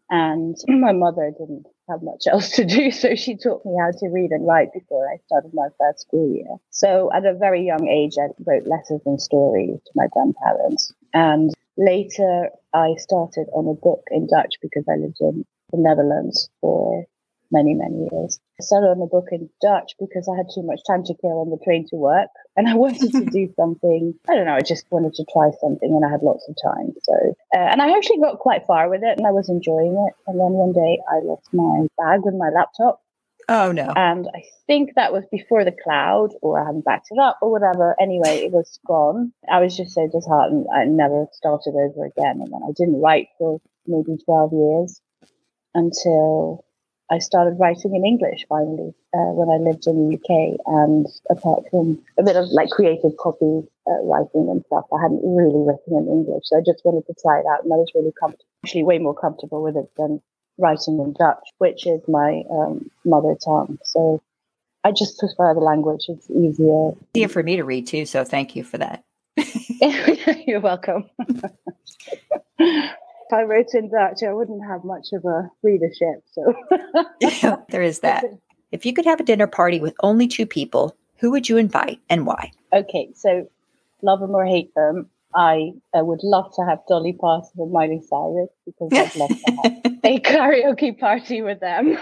and 0.10 0.56
my 0.68 0.92
mother 0.92 1.32
didn't 1.38 1.66
have 1.90 2.02
much 2.02 2.26
else 2.32 2.52
to 2.52 2.66
do, 2.66 2.92
so 2.92 3.16
she 3.16 3.36
taught 3.36 3.66
me 3.66 3.74
how 3.80 3.92
to 3.92 4.08
read 4.10 4.32
and 4.32 4.46
write 4.46 4.74
before 4.74 5.08
I 5.10 5.18
started 5.26 5.52
my 5.54 5.70
first 5.80 6.02
school 6.02 6.34
year. 6.34 6.58
So 6.70 7.12
at 7.14 7.26
a 7.26 7.34
very 7.34 7.66
young 7.66 7.88
age, 7.88 8.14
I 8.20 8.28
wrote 8.46 8.68
letters 8.68 9.02
and 9.06 9.22
stories 9.22 9.80
to 9.86 9.92
my 9.96 10.08
grandparents, 10.12 10.94
and 11.14 11.52
Later, 11.80 12.50
I 12.74 12.96
started 12.98 13.48
on 13.54 13.70
a 13.70 13.74
book 13.74 14.04
in 14.12 14.28
Dutch 14.28 14.56
because 14.62 14.84
I 14.90 15.00
lived 15.00 15.16
in 15.22 15.46
the 15.72 15.78
Netherlands 15.78 16.50
for 16.60 17.06
many, 17.52 17.74
many 17.74 18.10
years. 18.12 18.38
I 18.60 18.64
started 18.64 18.88
on 18.88 19.02
a 19.02 19.08
book 19.08 19.30
in 19.32 19.50
Dutch 19.62 19.96
because 19.98 20.28
I 20.28 20.36
had 20.36 20.48
too 20.54 20.62
much 20.62 20.82
time 20.86 21.06
to 21.06 21.16
kill 21.22 21.40
on 21.40 21.50
the 21.50 21.64
train 21.64 21.88
to 21.88 21.96
work 21.96 22.28
and 22.58 22.68
I 22.68 22.76
wanted 22.76 23.14
to 23.14 23.24
do 23.24 23.48
something. 23.56 24.14
I 24.30 24.36
don't 24.36 24.46
know, 24.46 24.56
I 24.56 24.62
just 24.62 24.92
wanted 24.92 25.14
to 25.16 25.26
try 25.32 25.52
something 25.62 25.90
and 25.90 26.04
I 26.04 26.12
had 26.12 26.22
lots 26.22 26.48
of 26.50 26.56
time. 26.62 26.92
So, 27.02 27.16
uh, 27.56 27.72
and 27.72 27.82
I 27.82 27.96
actually 27.96 28.20
got 28.20 28.40
quite 28.40 28.68
far 28.68 28.90
with 28.90 29.02
it 29.02 29.18
and 29.18 29.26
I 29.26 29.32
was 29.32 29.48
enjoying 29.48 29.96
it. 29.96 30.14
And 30.28 30.38
then 30.38 30.52
one 30.60 30.74
day 30.74 31.00
I 31.08 31.24
lost 31.24 31.48
my 31.54 31.88
bag 31.98 32.26
with 32.26 32.36
my 32.36 32.50
laptop. 32.50 33.00
Oh 33.50 33.72
no. 33.72 33.92
And 33.96 34.28
I 34.36 34.44
think 34.68 34.92
that 34.96 35.12
was 35.12 35.24
before 35.32 35.66
the 35.66 35.76
cloud, 35.84 36.30
or 36.44 36.62
I 36.62 36.68
hadn't 36.68 36.86
backed 36.86 37.08
it 37.10 37.18
up, 37.18 37.40
or 37.42 37.52
whatever. 37.52 37.96
Anyway, 38.00 38.46
it 38.46 38.52
was 38.52 38.80
gone. 38.86 39.34
I 39.52 39.60
was 39.60 39.76
just 39.76 39.96
so 39.96 40.08
disheartened. 40.08 40.68
I 40.72 40.86
never 40.86 41.26
started 41.34 41.74
over 41.74 42.06
again, 42.06 42.42
and 42.42 42.54
then 42.54 42.62
I 42.64 42.72
didn't 42.78 43.02
write 43.02 43.30
for 43.40 43.60
maybe 43.88 44.22
twelve 44.24 44.54
years 44.54 45.02
until 45.74 46.64
I 47.10 47.18
started 47.18 47.58
writing 47.60 47.96
in 47.96 48.06
English 48.06 48.46
finally 48.48 48.94
uh, 49.16 49.34
when 49.34 49.50
I 49.50 49.58
lived 49.58 49.88
in 49.88 49.98
the 49.98 50.16
UK. 50.16 50.60
And 50.68 51.08
apart 51.32 51.64
from 51.72 52.06
a 52.20 52.24
bit 52.24 52.36
of 52.36 52.46
like 52.52 52.70
creative 52.70 53.18
copy 53.18 53.66
uh, 53.90 54.04
writing 54.04 54.46
and 54.46 54.64
stuff, 54.68 54.86
I 54.94 55.02
hadn't 55.02 55.26
really 55.26 55.66
written 55.66 55.98
in 55.98 56.08
English. 56.08 56.44
So 56.46 56.58
I 56.58 56.62
just 56.64 56.86
wanted 56.86 57.08
to 57.08 57.16
try 57.20 57.40
it 57.40 57.50
out, 57.50 57.64
and 57.64 57.74
I 57.74 57.78
was 57.78 57.90
really 57.96 58.14
comfortable, 58.14 58.46
actually 58.64 58.84
way 58.84 59.00
more 59.00 59.16
comfortable 59.16 59.64
with 59.64 59.76
it 59.76 59.90
than 59.98 60.22
writing 60.60 61.00
in 61.00 61.14
Dutch, 61.14 61.48
which 61.58 61.88
is 61.88 62.02
my 62.08 62.44
um, 62.52 62.90
mother 63.06 63.36
tongue. 63.44 63.80
So 63.84 64.22
I 64.84 64.92
just 64.92 65.18
prefer 65.18 65.54
the 65.54 65.60
language; 65.62 66.06
it's 66.08 66.30
easier. 66.30 66.92
Easier 67.14 67.30
for 67.30 67.44
me 67.44 67.56
to 67.56 67.64
read 67.64 67.88
too. 67.88 68.06
So 68.06 68.24
thank 68.24 68.56
you 68.56 68.64
for 68.64 68.78
that. 68.78 69.04
You're 70.46 70.60
welcome. 70.60 71.10
if 73.30 73.34
I 73.34 73.44
wrote 73.44 73.74
in 73.74 73.90
Dutch, 73.90 74.24
I 74.24 74.34
wouldn't 74.34 74.66
have 74.66 74.84
much 74.84 75.08
of 75.14 75.26
a 75.26 75.50
readership. 75.64 76.24
So 76.32 76.54
there 77.70 77.82
is 77.82 78.00
that. 78.00 78.26
If 78.72 78.86
you 78.86 78.94
could 78.94 79.06
have 79.06 79.20
a 79.20 79.24
dinner 79.24 79.48
party 79.48 79.80
with 79.80 79.96
only 80.02 80.28
two 80.28 80.46
people, 80.46 80.96
who 81.18 81.32
would 81.32 81.50
you 81.50 81.58
invite 81.58 82.00
and 82.10 82.26
why? 82.26 82.52
Okay, 82.72 83.10
so 83.16 83.50
love 84.02 84.20
them 84.20 84.32
or 84.32 84.46
hate 84.46 84.74
them, 84.76 85.10
I, 85.34 85.74
I 85.94 86.02
would 86.02 86.24
love 86.24 86.54
to 86.56 86.66
have 86.66 86.80
Dolly 86.88 87.14
Parton 87.14 87.52
and 87.58 87.72
Miley 87.72 88.02
Cyrus 88.10 88.50
because 88.66 88.90
I'd 88.92 89.16
love 89.16 89.30
to 89.30 89.52
have 89.64 90.00
a 90.04 90.20
karaoke 90.20 90.98
party 91.00 91.42
with 91.42 91.60
them. 91.60 91.98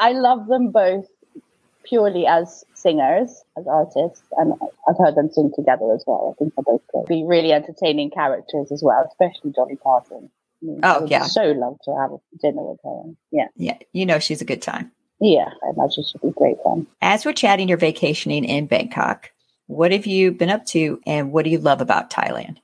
I 0.00 0.12
love 0.12 0.46
them 0.46 0.70
both 0.70 1.06
purely 1.88 2.26
as 2.26 2.64
singers, 2.74 3.42
as 3.56 3.66
artists, 3.66 4.22
and 4.38 4.54
I've 4.88 4.98
heard 4.98 5.14
them 5.14 5.30
sing 5.30 5.52
together 5.54 5.92
as 5.92 6.04
well. 6.06 6.34
I 6.34 6.38
think 6.38 6.54
they're 6.54 6.64
both 6.64 6.82
could 6.92 7.06
be 7.06 7.24
really 7.24 7.52
entertaining 7.52 8.10
characters 8.10 8.72
as 8.72 8.82
well, 8.82 9.04
especially 9.08 9.52
Dolly 9.52 9.76
Parton. 9.76 10.30
I 10.62 10.66
mean, 10.66 10.80
oh 10.82 11.06
yeah, 11.06 11.24
so 11.24 11.52
love 11.52 11.78
to 11.84 11.94
have 11.96 12.12
a 12.12 12.18
dinner 12.40 12.62
with 12.62 12.80
her. 12.84 13.02
Yeah, 13.30 13.48
yeah, 13.56 13.78
you 13.92 14.06
know 14.06 14.18
she's 14.18 14.40
a 14.40 14.44
good 14.44 14.62
time. 14.62 14.90
Yeah, 15.20 15.48
I 15.64 15.70
imagine 15.70 16.04
she'd 16.04 16.20
be 16.20 16.30
great 16.30 16.56
fun. 16.62 16.86
As 17.00 17.24
we're 17.24 17.32
chatting, 17.32 17.68
you're 17.68 17.78
vacationing 17.78 18.44
in 18.44 18.66
Bangkok. 18.66 19.30
What 19.66 19.92
have 19.92 20.06
you 20.06 20.32
been 20.32 20.50
up 20.50 20.64
to, 20.66 21.00
and 21.06 21.32
what 21.32 21.44
do 21.44 21.50
you 21.50 21.58
love 21.58 21.80
about 21.80 22.10
Thailand? 22.10 22.58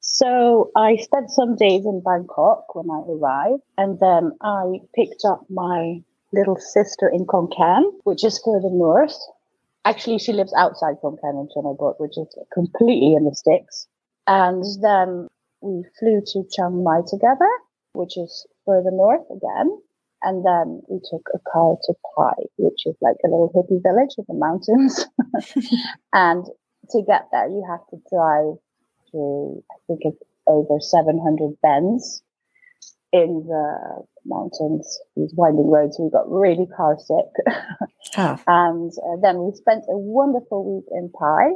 So 0.00 0.70
I 0.76 0.96
spent 0.96 1.30
some 1.30 1.56
days 1.56 1.84
in 1.84 2.00
Bangkok 2.04 2.74
when 2.74 2.88
I 2.90 3.02
arrived, 3.10 3.62
and 3.76 3.98
then 3.98 4.32
I 4.40 4.80
picked 4.94 5.24
up 5.24 5.44
my 5.50 6.02
little 6.32 6.56
sister 6.56 7.08
in 7.08 7.26
Khon 7.26 7.48
Kaen, 7.52 7.84
which 8.04 8.24
is 8.24 8.40
further 8.44 8.70
north. 8.70 9.16
Actually, 9.84 10.18
she 10.18 10.32
lives 10.32 10.54
outside 10.56 10.96
Khon 11.02 11.16
Kaen 11.20 11.38
in 11.40 11.48
Chonaburi, 11.48 11.94
which 11.98 12.16
is 12.16 12.28
completely 12.52 13.14
in 13.14 13.24
the 13.24 13.34
sticks. 13.34 13.86
And 14.26 14.64
then 14.82 15.28
we 15.60 15.84
flew 15.98 16.22
to 16.26 16.44
Chiang 16.50 16.84
Mai 16.84 17.00
together, 17.08 17.50
which 17.92 18.16
is 18.16 18.46
further 18.64 18.90
north 18.90 19.26
again. 19.30 19.78
And 20.26 20.44
then 20.44 20.82
we 20.88 20.98
took 21.08 21.22
a 21.34 21.38
car 21.48 21.76
to 21.84 21.94
Pai, 22.16 22.46
which 22.58 22.84
is 22.84 22.96
like 23.00 23.14
a 23.24 23.28
little 23.28 23.52
hippie 23.54 23.80
village 23.80 24.10
in 24.18 24.24
the 24.26 24.34
mountains. 24.34 25.06
and 26.12 26.44
to 26.90 27.02
get 27.06 27.28
there, 27.30 27.46
you 27.46 27.64
have 27.70 27.86
to 27.90 28.02
drive 28.10 28.58
through, 29.08 29.62
I 29.70 29.76
think 29.86 30.00
it's 30.02 30.20
over 30.48 30.80
700 30.80 31.54
bends 31.62 32.24
in 33.12 33.46
the 33.46 34.02
mountains, 34.24 34.98
these 35.14 35.32
winding 35.36 35.70
roads. 35.70 35.96
We 36.00 36.10
got 36.10 36.28
really 36.28 36.66
car 36.76 36.96
sick. 36.98 37.30
oh. 38.18 38.36
And 38.48 38.90
uh, 38.90 39.20
then 39.22 39.38
we 39.44 39.54
spent 39.54 39.84
a 39.88 39.96
wonderful 39.96 40.74
week 40.74 40.90
in 40.90 41.08
Pai 41.16 41.54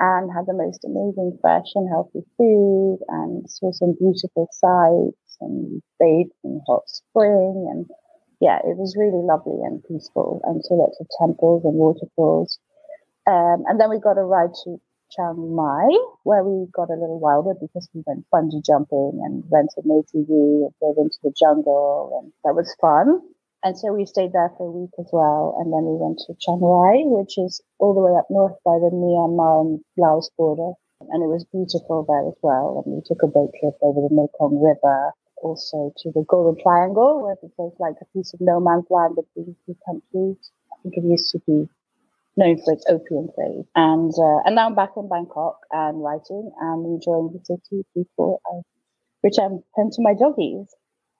and 0.00 0.30
had 0.36 0.44
the 0.44 0.52
most 0.52 0.84
amazing 0.84 1.38
fresh 1.40 1.72
and 1.76 1.88
healthy 1.88 2.20
food 2.36 2.98
and 3.08 3.48
saw 3.48 3.72
some 3.72 3.96
beautiful 3.98 4.48
sights 4.52 5.38
and 5.40 5.80
bathed 5.98 6.36
in 6.44 6.60
hot 6.66 6.82
spring 6.86 7.68
and 7.72 7.86
yeah, 8.42 8.58
it 8.66 8.74
was 8.74 8.98
really 8.98 9.22
lovely 9.22 9.62
and 9.62 9.78
peaceful 9.86 10.42
and 10.42 10.58
saw 10.66 10.74
lots 10.74 10.98
of 10.98 11.06
temples 11.14 11.62
and 11.62 11.78
waterfalls. 11.78 12.58
Um, 13.30 13.62
and 13.70 13.78
then 13.78 13.86
we 13.88 14.02
got 14.02 14.18
a 14.18 14.26
ride 14.26 14.50
to 14.66 14.82
Chiang 15.14 15.54
Mai, 15.54 15.86
where 16.26 16.42
we 16.42 16.66
got 16.74 16.90
a 16.90 16.98
little 16.98 17.22
wilder 17.22 17.54
because 17.54 17.86
we 17.94 18.02
went 18.02 18.26
bungee 18.34 18.66
jumping 18.66 19.22
and 19.22 19.46
rented 19.46 19.86
an 19.86 19.94
ATV 19.94 20.66
and 20.66 20.74
drove 20.82 20.98
into 20.98 21.22
the 21.22 21.30
jungle, 21.38 22.18
and 22.18 22.32
that 22.42 22.58
was 22.58 22.74
fun. 22.82 23.22
And 23.62 23.78
so 23.78 23.94
we 23.94 24.10
stayed 24.10 24.32
there 24.32 24.50
for 24.58 24.66
a 24.66 24.74
week 24.74 24.90
as 24.98 25.06
well, 25.12 25.54
and 25.62 25.70
then 25.70 25.86
we 25.86 25.94
went 26.02 26.18
to 26.26 26.34
Chiang 26.42 26.58
Rai, 26.58 27.06
which 27.06 27.38
is 27.38 27.62
all 27.78 27.94
the 27.94 28.02
way 28.02 28.18
up 28.18 28.26
north 28.26 28.58
by 28.66 28.82
the 28.82 28.90
Myanmar 28.90 29.62
and 29.62 29.84
Laos 29.96 30.30
border, 30.36 30.74
and 30.98 31.22
it 31.22 31.30
was 31.30 31.46
beautiful 31.54 32.02
there 32.10 32.26
as 32.26 32.38
well. 32.42 32.82
And 32.82 32.96
we 32.96 33.02
took 33.06 33.22
a 33.22 33.30
boat 33.30 33.54
trip 33.60 33.78
over 33.86 34.02
the 34.02 34.10
Mekong 34.10 34.58
River, 34.58 35.14
also 35.42 35.92
to 35.98 36.10
the 36.12 36.24
Golden 36.28 36.62
Triangle, 36.62 37.22
where 37.22 37.36
there's 37.42 37.72
like 37.78 37.96
a 38.00 38.06
piece 38.16 38.32
of 38.32 38.40
no 38.40 38.60
man's 38.60 38.86
land 38.90 39.16
between 39.16 39.56
two 39.66 39.76
countries. 39.84 40.36
I 40.72 40.82
think 40.82 40.96
it 40.96 41.04
used 41.04 41.30
to 41.32 41.38
be 41.46 41.68
known 42.36 42.58
for 42.64 42.72
its 42.72 42.84
opium 42.88 43.28
trade. 43.34 43.64
And 43.74 44.12
uh, 44.16 44.38
and 44.46 44.54
now 44.54 44.66
I'm 44.66 44.74
back 44.74 44.90
in 44.96 45.08
Bangkok 45.08 45.58
and 45.70 46.02
writing 46.02 46.50
and 46.60 46.86
enjoying 46.86 47.32
the 47.32 47.44
city 47.44 47.84
before 47.94 48.38
I 48.46 48.60
return 49.22 49.62
home 49.72 49.90
to 49.92 50.02
my 50.02 50.14
doggies. 50.14 50.74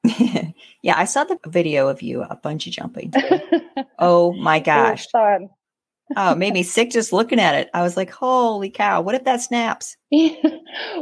yeah, 0.83 0.95
I 0.97 1.05
saw 1.05 1.25
the 1.25 1.39
video 1.47 1.89
of 1.89 2.03
you 2.03 2.23
uh, 2.23 2.37
bungee 2.37 2.71
jumping. 2.71 3.13
oh 3.99 4.33
my 4.33 4.61
gosh. 4.61 5.07
fun 5.09 5.51
oh, 6.17 6.33
it 6.33 6.39
made 6.39 6.55
me 6.55 6.63
sick 6.63 6.91
just 6.91 7.13
looking 7.13 7.41
at 7.41 7.55
it. 7.55 7.71
I 7.75 7.83
was 7.83 7.97
like, 7.97 8.11
holy 8.11 8.71
cow, 8.71 9.01
what 9.01 9.15
if 9.15 9.25
that 9.25 9.43
snaps? 9.43 9.97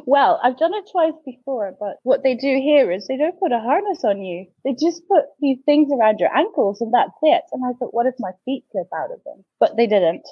well, 0.07 0.41
I've 0.43 0.59
done 0.59 0.75
it 0.75 0.89
twice 0.91 1.15
before, 1.25 1.75
but 1.79 1.97
what 2.03 2.23
they 2.23 2.35
do 2.35 2.57
here 2.57 2.91
is 2.91 3.07
they 3.07 3.17
don't 3.17 3.39
put 3.39 3.53
a 3.53 3.61
harness 3.61 4.05
on 4.05 4.23
you. 4.23 4.47
They 4.65 4.73
just 4.73 5.07
put 5.09 5.25
these 5.41 5.59
things 5.65 5.91
around 5.93 6.21
your 6.21 6.35
ankles 6.37 6.81
and 6.81 6.93
that's 6.93 7.11
it. 7.23 7.43
And 7.53 7.65
I 7.65 7.73
thought, 7.79 7.95
what 7.95 8.07
if 8.07 8.15
my 8.19 8.33
feet 8.45 8.65
slip 8.73 8.89
out 8.95 9.13
of 9.13 9.23
them? 9.25 9.45
But 9.59 9.77
they 9.77 9.87
didn't. 9.87 10.27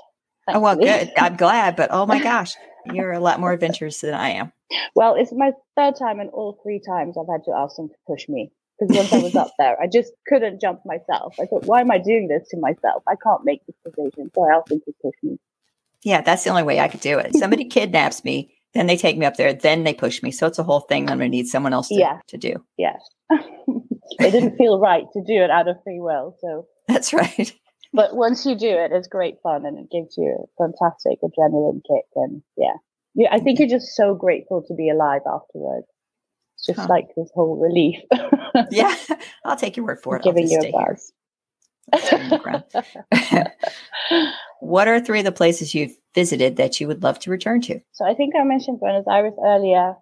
Thankfully. 0.46 0.54
Oh, 0.54 0.60
well, 0.60 0.76
good. 0.76 1.12
I'm 1.18 1.36
glad, 1.36 1.76
but 1.76 1.90
oh 1.92 2.06
my 2.06 2.22
gosh, 2.22 2.54
you're 2.86 3.12
a 3.12 3.20
lot 3.20 3.40
more 3.40 3.52
adventurous 3.52 4.00
than 4.00 4.14
I 4.14 4.30
am. 4.30 4.52
Well, 4.94 5.14
it's 5.14 5.32
my 5.32 5.52
third 5.76 5.96
time, 5.96 6.20
and 6.20 6.30
all 6.30 6.58
three 6.62 6.80
times 6.86 7.16
I've 7.18 7.30
had 7.30 7.44
to 7.44 7.52
ask 7.56 7.76
them 7.76 7.88
to 7.88 7.94
push 8.06 8.28
me 8.28 8.52
because 8.78 8.96
once 8.96 9.12
I 9.12 9.18
was 9.18 9.34
up 9.34 9.52
there, 9.58 9.80
I 9.80 9.86
just 9.86 10.12
couldn't 10.26 10.60
jump 10.60 10.80
myself. 10.84 11.34
I 11.40 11.46
thought, 11.46 11.66
why 11.66 11.80
am 11.80 11.90
I 11.90 11.98
doing 11.98 12.28
this 12.28 12.48
to 12.50 12.58
myself? 12.58 13.02
I 13.08 13.14
can't 13.22 13.44
make 13.44 13.62
this 13.66 13.76
decision. 13.84 14.30
So 14.34 14.44
I 14.44 14.56
asked 14.56 14.68
to 14.68 14.94
push 15.02 15.14
me. 15.22 15.38
Yeah, 16.04 16.20
that's 16.20 16.44
the 16.44 16.50
only 16.50 16.62
way 16.62 16.78
I 16.80 16.88
could 16.88 17.00
do 17.00 17.18
it. 17.18 17.34
Somebody 17.34 17.64
kidnaps 17.68 18.24
me, 18.24 18.54
then 18.74 18.86
they 18.86 18.96
take 18.96 19.18
me 19.18 19.26
up 19.26 19.36
there, 19.36 19.52
then 19.52 19.84
they 19.84 19.94
push 19.94 20.22
me. 20.22 20.30
So 20.30 20.46
it's 20.46 20.58
a 20.58 20.62
whole 20.62 20.80
thing 20.80 21.10
I'm 21.10 21.18
going 21.18 21.30
to 21.30 21.36
need 21.36 21.48
someone 21.48 21.72
else 21.72 21.88
to, 21.88 21.94
yeah. 21.94 22.18
to 22.28 22.36
do. 22.36 22.64
Yeah. 22.76 22.96
it 23.30 24.30
didn't 24.30 24.56
feel 24.56 24.78
right 24.78 25.04
to 25.12 25.22
do 25.26 25.42
it 25.42 25.50
out 25.50 25.68
of 25.68 25.76
free 25.82 26.00
will. 26.00 26.36
So 26.40 26.66
that's 26.86 27.12
right. 27.12 27.52
But 27.90 28.14
once 28.14 28.44
you 28.44 28.54
do 28.54 28.68
it, 28.68 28.92
it's 28.92 29.08
great 29.08 29.36
fun 29.42 29.64
and 29.64 29.78
it 29.78 29.90
gives 29.90 30.14
you 30.18 30.44
a 30.44 30.62
fantastic 30.62 31.20
adrenaline 31.22 31.80
kick. 31.88 32.04
And 32.16 32.42
yeah, 32.54 32.74
yeah, 33.14 33.28
I 33.32 33.38
think 33.38 33.58
you're 33.58 33.68
just 33.68 33.96
so 33.96 34.14
grateful 34.14 34.62
to 34.68 34.74
be 34.74 34.90
alive 34.90 35.22
afterwards. 35.26 35.86
It's 36.58 36.66
just 36.66 36.80
huh. 36.80 36.86
like 36.90 37.06
this 37.16 37.30
whole 37.34 37.56
relief. 37.56 38.00
yeah, 38.70 38.96
I'll 39.44 39.56
take 39.56 39.76
your 39.76 39.86
word 39.86 40.00
for 40.02 40.16
it. 40.16 40.24
Giving 40.24 40.48
you 40.48 40.58
a 40.58 40.72
buzz. 40.72 41.12
what 44.60 44.88
are 44.88 45.00
three 45.00 45.20
of 45.20 45.24
the 45.24 45.32
places 45.32 45.72
you've 45.72 45.96
visited 46.16 46.56
that 46.56 46.80
you 46.80 46.88
would 46.88 47.04
love 47.04 47.20
to 47.20 47.30
return 47.30 47.60
to? 47.62 47.80
So 47.92 48.04
I 48.04 48.14
think 48.14 48.34
I 48.38 48.42
mentioned 48.42 48.80
Buenos 48.80 49.06
Aires 49.08 49.34
earlier. 49.44 49.94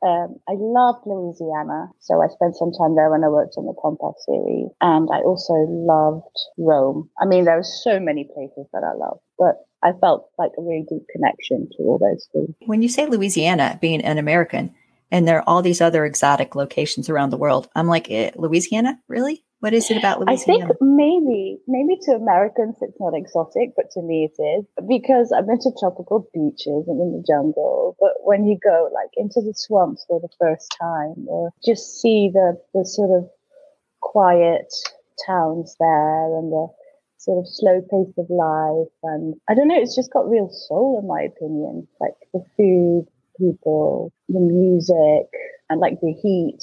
Um, 0.00 0.36
I 0.48 0.54
loved 0.56 1.00
Louisiana, 1.06 1.88
so 1.98 2.22
I 2.22 2.28
spent 2.28 2.56
some 2.56 2.72
time 2.72 2.94
there 2.94 3.10
when 3.10 3.24
I 3.24 3.28
worked 3.28 3.54
on 3.58 3.66
the 3.66 3.74
Compass 3.82 4.24
series, 4.24 4.68
and 4.80 5.08
I 5.12 5.18
also 5.18 5.54
loved 5.68 6.24
Rome. 6.56 7.10
I 7.20 7.26
mean, 7.26 7.44
there 7.44 7.58
are 7.58 7.64
so 7.64 7.98
many 7.98 8.24
places 8.32 8.66
that 8.72 8.84
I 8.84 8.94
love, 8.94 9.18
but 9.38 9.56
I 9.82 9.92
felt 10.00 10.30
like 10.38 10.52
a 10.56 10.62
really 10.62 10.86
deep 10.88 11.02
connection 11.10 11.68
to 11.76 11.82
all 11.82 11.98
those 11.98 12.28
things. 12.32 12.54
When 12.66 12.80
you 12.80 12.88
say 12.88 13.06
Louisiana, 13.06 13.76
being 13.82 14.00
an 14.02 14.18
American, 14.18 14.72
and 15.10 15.26
there 15.26 15.38
are 15.38 15.44
all 15.46 15.62
these 15.62 15.80
other 15.80 16.04
exotic 16.04 16.54
locations 16.54 17.08
around 17.08 17.30
the 17.30 17.36
world. 17.36 17.68
I'm 17.74 17.86
like, 17.86 18.10
eh, 18.10 18.30
Louisiana, 18.36 18.98
really? 19.08 19.44
What 19.60 19.74
is 19.74 19.90
it 19.90 19.96
about 19.96 20.20
Louisiana? 20.20 20.64
I 20.64 20.68
think 20.68 20.80
maybe, 20.80 21.58
maybe 21.66 21.98
to 22.02 22.12
Americans 22.12 22.76
it's 22.80 23.00
not 23.00 23.14
exotic, 23.16 23.72
but 23.76 23.90
to 23.92 24.02
me 24.02 24.30
it 24.30 24.40
is 24.40 24.64
because 24.86 25.32
I've 25.32 25.46
been 25.46 25.58
to 25.60 25.72
tropical 25.80 26.28
beaches 26.32 26.86
and 26.86 27.00
in 27.00 27.12
the 27.12 27.24
jungle. 27.26 27.96
But 27.98 28.12
when 28.22 28.46
you 28.46 28.56
go 28.62 28.88
like 28.94 29.10
into 29.16 29.40
the 29.40 29.54
swamps 29.56 30.04
for 30.06 30.20
the 30.20 30.28
first 30.40 30.76
time, 30.80 31.26
or 31.26 31.50
just 31.64 32.00
see 32.00 32.30
the 32.32 32.56
the 32.72 32.84
sort 32.84 33.10
of 33.10 33.28
quiet 34.00 34.72
towns 35.26 35.74
there 35.80 36.38
and 36.38 36.52
the 36.52 36.68
sort 37.16 37.38
of 37.38 37.48
slow 37.48 37.80
pace 37.80 38.14
of 38.16 38.30
life, 38.30 38.94
and 39.02 39.34
I 39.50 39.54
don't 39.54 39.66
know, 39.66 39.80
it's 39.80 39.96
just 39.96 40.12
got 40.12 40.30
real 40.30 40.50
soul 40.50 41.00
in 41.02 41.08
my 41.08 41.22
opinion. 41.22 41.88
Like 41.98 42.14
the 42.32 42.44
food, 42.56 43.08
people, 43.38 44.12
the 44.28 44.40
music, 44.40 45.28
and 45.70 45.80
like 45.80 46.00
the 46.00 46.12
heat. 46.12 46.58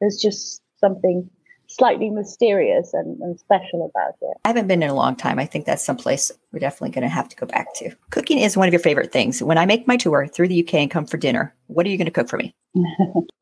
There's 0.00 0.18
just 0.20 0.62
something 0.78 1.28
slightly 1.70 2.10
mysterious 2.10 2.92
and, 2.94 3.20
and 3.20 3.38
special 3.38 3.90
about 3.94 4.14
it. 4.20 4.36
I 4.44 4.48
haven't 4.48 4.66
been 4.66 4.82
in 4.82 4.90
a 4.90 4.94
long 4.94 5.14
time. 5.14 5.38
I 5.38 5.46
think 5.46 5.66
that's 5.66 5.84
someplace 5.84 6.32
we're 6.52 6.58
definitely 6.58 6.90
going 6.90 7.08
to 7.08 7.14
have 7.14 7.28
to 7.28 7.36
go 7.36 7.46
back 7.46 7.74
to. 7.76 7.90
Cooking 8.10 8.38
is 8.38 8.56
one 8.56 8.66
of 8.66 8.72
your 8.72 8.80
favorite 8.80 9.12
things. 9.12 9.42
When 9.42 9.58
I 9.58 9.66
make 9.66 9.86
my 9.86 9.96
tour 9.96 10.26
through 10.26 10.48
the 10.48 10.66
UK 10.66 10.74
and 10.74 10.90
come 10.90 11.06
for 11.06 11.16
dinner, 11.16 11.54
what 11.68 11.86
are 11.86 11.88
you 11.88 11.96
going 11.96 12.06
to 12.06 12.12
cook 12.12 12.28
for 12.28 12.38
me? 12.38 12.54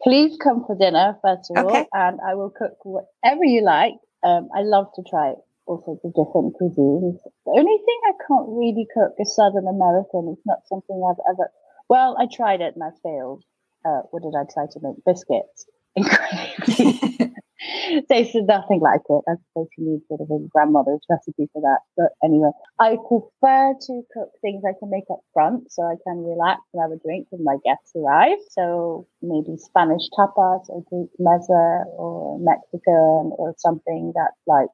Please 0.02 0.36
come 0.42 0.64
for 0.66 0.76
dinner, 0.76 1.16
first 1.22 1.50
of 1.50 1.64
Okay. 1.64 1.78
all, 1.78 1.88
and 1.92 2.20
I 2.20 2.34
will 2.34 2.50
cook 2.50 2.76
whatever 2.84 3.44
you 3.44 3.62
like. 3.62 3.94
Um, 4.22 4.48
I 4.54 4.60
love 4.60 4.86
to 4.96 5.02
try 5.08 5.32
all 5.66 5.82
sorts 5.84 6.04
of 6.04 6.12
different 6.12 6.54
cuisines. 6.56 7.18
The 7.44 7.52
only 7.52 7.78
thing 7.84 8.00
I 8.08 8.12
can't 8.26 8.48
really 8.48 8.86
cook 8.92 9.14
is 9.18 9.34
Southern 9.34 9.68
American. 9.68 10.34
It's 10.36 10.46
not 10.46 10.66
something 10.66 10.96
I've 11.04 11.20
ever. 11.30 11.50
Well, 11.88 12.16
I 12.18 12.26
tried 12.32 12.60
it 12.60 12.74
and 12.74 12.82
I 12.84 12.90
failed. 13.02 13.44
Uh, 13.84 14.02
what 14.10 14.22
did 14.22 14.34
I 14.36 14.44
try 14.52 14.66
to 14.70 14.80
make? 14.82 15.04
Biscuits. 15.04 15.66
Incredibly. 15.96 17.32
Tasted 18.10 18.46
nothing 18.46 18.80
like 18.80 19.00
it. 19.08 19.22
I 19.28 19.34
suppose 19.34 19.66
you 19.76 19.90
need 19.90 20.00
sort 20.06 20.20
of 20.20 20.30
a 20.30 20.38
grandmother's 20.48 21.00
recipe 21.10 21.48
for 21.52 21.60
that. 21.62 21.78
But 21.96 22.10
anyway, 22.22 22.50
I 22.78 22.96
prefer 23.08 23.74
to 23.80 24.02
cook 24.12 24.30
things 24.42 24.62
I 24.64 24.74
can 24.78 24.90
make 24.90 25.04
up 25.10 25.20
front 25.32 25.72
so 25.72 25.82
I 25.82 25.96
can 26.06 26.22
relax 26.22 26.60
and 26.72 26.82
have 26.82 26.92
a 26.92 27.02
drink 27.02 27.26
when 27.30 27.42
my 27.42 27.56
guests 27.64 27.92
arrive. 27.96 28.38
So 28.50 29.08
maybe 29.22 29.56
Spanish 29.56 30.02
tapas 30.16 30.68
or 30.68 30.84
Greek 30.90 31.10
meza 31.18 31.84
or 31.96 32.38
Mexican 32.38 33.32
or 33.36 33.54
something 33.58 34.12
that's 34.14 34.36
like 34.46 34.68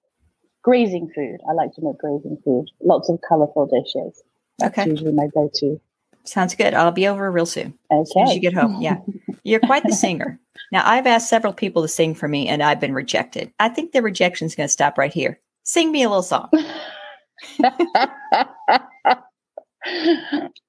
grazing 0.63 1.09
food. 1.15 1.39
I 1.49 1.53
like 1.53 1.73
to 1.75 1.83
make 1.83 1.99
grazing 1.99 2.39
food. 2.45 2.67
Lots 2.83 3.09
of 3.09 3.21
colorful 3.27 3.67
dishes. 3.67 4.23
That's 4.59 4.79
Okay. 4.79 4.91
usually 4.91 5.13
my 5.13 5.29
go-to. 5.29 5.81
Sounds 6.25 6.55
good. 6.55 6.75
I'll 6.75 6.91
be 6.91 7.07
over 7.07 7.31
real 7.31 7.47
soon. 7.47 7.79
As 7.93 8.13
as 8.23 8.35
you 8.35 8.41
get 8.41 8.55
home. 8.55 8.81
Yeah. 8.81 8.99
You're 9.45 9.61
quite 9.61 9.83
the 9.83 9.93
singer. 9.93 10.41
Now, 10.73 10.83
I've 10.89 11.07
asked 11.07 11.29
several 11.29 11.53
people 11.53 11.83
to 11.83 11.89
sing 11.89 12.15
for 12.15 12.29
me 12.29 12.49
and 12.49 12.63
I've 12.63 12.81
been 12.81 12.95
rejected. 12.95 13.53
I 13.61 13.69
think 13.69 13.93
the 13.93 14.01
rejection 14.01 14.47
is 14.47 14.55
going 14.55 14.67
to 14.67 14.73
stop 14.73 14.97
right 14.97 15.13
here. 15.13 15.39
Sing 15.65 15.93
me 15.93 16.03
a 16.03 16.09
little 16.09 16.23
song. 16.23 16.49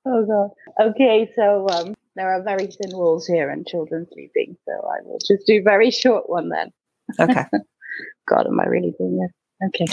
oh 0.06 0.26
god. 0.26 0.50
Okay, 0.82 1.32
so 1.36 1.68
um, 1.70 1.96
there 2.16 2.34
are 2.34 2.44
very 2.44 2.68
thin 2.68 2.92
walls 2.92 3.26
here 3.26 3.50
and 3.50 3.66
children 3.66 4.06
sleeping, 4.12 4.58
so 4.66 4.72
I 4.74 5.02
will 5.04 5.20
just 5.26 5.48
do 5.48 5.60
a 5.60 5.64
very 5.64 5.92
short 5.92 6.30
one 6.30 6.50
then. 6.50 6.72
Okay. 7.20 7.46
God, 8.28 8.48
am 8.48 8.60
I 8.60 8.66
really 8.66 8.94
doing 8.98 9.20
this? 9.20 9.32
Okay. 9.70 9.86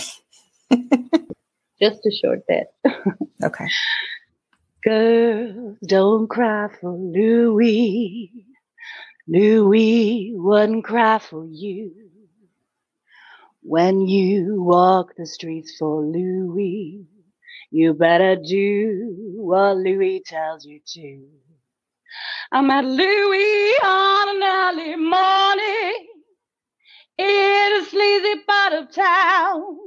just 1.81 2.05
a 2.07 2.11
short 2.11 2.41
bit. 2.49 2.67
Okay. 3.45 3.69
Girls, 4.83 5.79
don't 5.87 6.29
cry 6.29 6.69
for 6.81 6.93
Louis. 6.93 8.33
Louis 9.29 10.33
wouldn't 10.35 10.85
cry 10.85 11.19
for 11.19 11.47
you. 11.47 11.93
When 13.63 14.01
you 14.03 14.63
walk 14.63 15.15
the 15.17 15.27
streets 15.27 15.77
for 15.79 16.03
Louis, 16.03 17.07
you 17.71 17.95
better 17.95 18.37
do 18.37 19.35
what 19.37 19.77
Louis 19.79 20.23
tells 20.27 20.65
you 20.67 20.81
to. 20.95 21.29
I 22.53 22.61
met 22.63 22.85
Louis 22.85 23.75
on 23.85 24.37
an 24.37 24.43
early 24.43 24.97
morning 24.97 26.09
in 27.19 27.83
a 27.83 27.85
sleazy 27.91 28.43
part 28.49 28.73
of 28.75 28.93
town. 28.93 29.79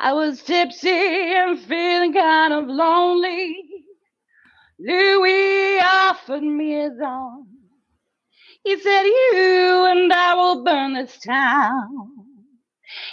I 0.00 0.12
was 0.14 0.42
tipsy 0.42 0.88
and 0.90 1.58
feeling 1.60 2.14
kind 2.14 2.54
of 2.54 2.68
lonely. 2.68 3.69
Louis 4.82 5.78
offered 5.80 6.42
me 6.42 6.72
his 6.72 6.98
arm. 7.04 7.46
He 8.64 8.78
said, 8.78 9.02
You 9.02 9.86
and 9.88 10.12
I 10.12 10.34
will 10.34 10.64
burn 10.64 10.94
this 10.94 11.18
town. 11.18 12.10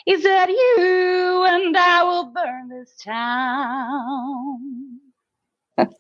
He 0.06 0.20
said, 0.22 0.48
You 0.48 1.46
and 1.48 1.76
I 1.76 2.04
will 2.04 2.32
burn 2.34 2.70
this 2.70 2.96
town. 3.04 5.00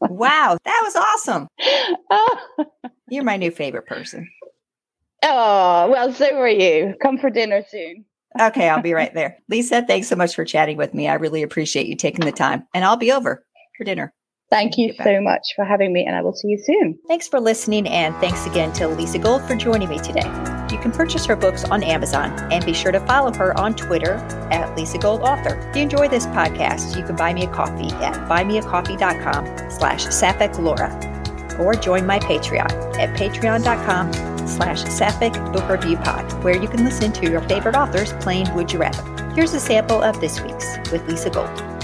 Wow. 0.02 0.58
That 0.64 0.82
was 0.84 0.96
awesome. 0.96 1.48
oh, 2.10 2.40
You're 3.10 3.24
my 3.24 3.38
new 3.38 3.52
favorite 3.52 3.86
person. 3.86 4.30
Oh, 5.24 5.90
well, 5.90 6.14
so 6.14 6.36
are 6.38 6.48
you. 6.48 6.96
Come 7.02 7.18
for 7.18 7.30
dinner 7.30 7.64
soon. 7.70 8.06
Okay. 8.40 8.70
I'll 8.70 8.82
be 8.82 8.94
right 8.94 9.14
there. 9.14 9.38
Lise, 9.50 9.70
thanks 9.70 10.08
so 10.08 10.16
much 10.16 10.36
for 10.36 10.46
chatting 10.46 10.78
with 10.78 10.94
me. 10.94 11.08
I 11.08 11.16
really 11.16 11.44
appreciate 11.44 11.88
you 11.88 11.96
taking 11.96 12.26
the 12.26 12.32
time 12.32 12.68
and 12.74 12.84
I'll 12.86 12.98
be 12.98 13.12
over 13.12 13.46
for 13.78 13.84
dinner. 13.84 14.14
Thank 14.50 14.78
you 14.78 14.94
so 15.04 15.20
much 15.20 15.54
for 15.56 15.66
having 15.66 15.92
me, 15.92 16.06
and 16.06 16.16
I 16.16 16.22
will 16.22 16.34
see 16.34 16.48
you 16.48 16.58
soon. 16.58 16.98
Thanks 17.08 17.28
for 17.28 17.40
listening, 17.40 17.86
and 17.88 18.16
thanks 18.16 18.46
again 18.46 18.72
to 18.74 18.88
Lise 18.88 19.18
Gold 19.18 19.44
for 19.44 19.56
joining 19.56 19.90
me 19.90 20.00
today. 20.00 20.26
You 20.72 20.78
can 20.78 20.92
purchase 20.92 21.26
her 21.26 21.36
books 21.36 21.66
on 21.66 21.84
Amazon 21.84 22.32
and 22.52 22.66
be 22.66 22.74
sure 22.74 22.94
to 22.94 23.02
follow 23.02 23.34
her 23.34 23.58
on 23.60 23.76
Twitter 23.76 24.14
at 24.52 24.78
Lise 24.78 24.96
Gold 25.00 25.22
Author. 25.22 25.58
If 25.70 25.76
you 25.76 25.82
enjoy 25.84 26.08
this 26.08 26.28
podcast, 26.28 26.96
you 26.96 27.04
can 27.04 27.18
buy 27.18 27.34
me 27.34 27.44
a 27.44 27.52
coffee 27.52 27.92
at 27.96 28.16
buymeacoffee.com 28.30 29.70
slash 29.70 30.06
Sapphic 30.06 30.58
Laura 30.60 30.94
or 31.60 31.74
join 31.74 32.06
my 32.06 32.20
Patreon 32.20 32.72
at 32.98 33.18
patreon.com 33.18 34.14
slash 34.48 34.84
Sapphic 34.84 35.34
Book 35.52 35.68
Review 35.68 35.98
Pod, 35.98 36.32
where 36.44 36.56
you 36.56 36.70
can 36.70 36.86
listen 36.86 37.12
to 37.14 37.30
your 37.30 37.42
favorite 37.42 37.76
authors 37.76 38.14
playing 38.14 38.54
Would 38.56 38.72
You 38.72 38.80
Rather. 38.80 39.34
Here's 39.34 39.54
a 39.54 39.60
sample 39.60 40.02
of 40.02 40.22
this 40.22 40.40
week's 40.42 40.78
with 40.92 41.06
Lise 41.10 41.26
Gold. 41.26 41.77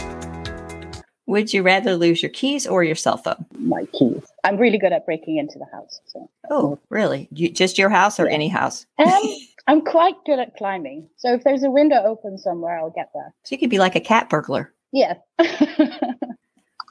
Would 1.25 1.53
you 1.53 1.63
rather 1.63 1.95
lose 1.95 2.21
your 2.21 2.29
keys 2.31 2.67
or 2.67 2.83
your 2.83 2.95
cell 2.95 3.17
phone? 3.17 3.45
My 3.57 3.85
keys. 3.93 4.23
I'm 4.43 4.57
really 4.57 4.77
good 4.77 4.91
at 4.91 5.05
breaking 5.05 5.37
into 5.37 5.57
the 5.57 5.65
house. 5.71 6.01
So. 6.05 6.29
Oh, 6.49 6.79
really? 6.89 7.29
You, 7.31 7.49
just 7.49 7.77
your 7.77 7.89
house 7.89 8.19
or 8.19 8.25
Yeah. 8.27 8.33
any 8.33 8.49
house? 8.49 8.85
Um, 8.99 9.07
I'm 9.67 9.81
quite 9.81 10.15
good 10.25 10.39
at 10.39 10.57
climbing. 10.57 11.07
So 11.15 11.33
if 11.33 11.43
there's 11.45 11.63
a 11.63 11.71
window 11.71 12.03
open 12.03 12.37
somewhere, 12.37 12.77
I'll 12.77 12.89
get 12.89 13.09
there. 13.13 13.33
So 13.43 13.55
you 13.55 13.59
could 13.59 13.69
be 13.69 13.79
like 13.79 13.95
a 13.95 14.01
cat 14.01 14.29
burglar. 14.29 14.73
Yes. 14.91 15.17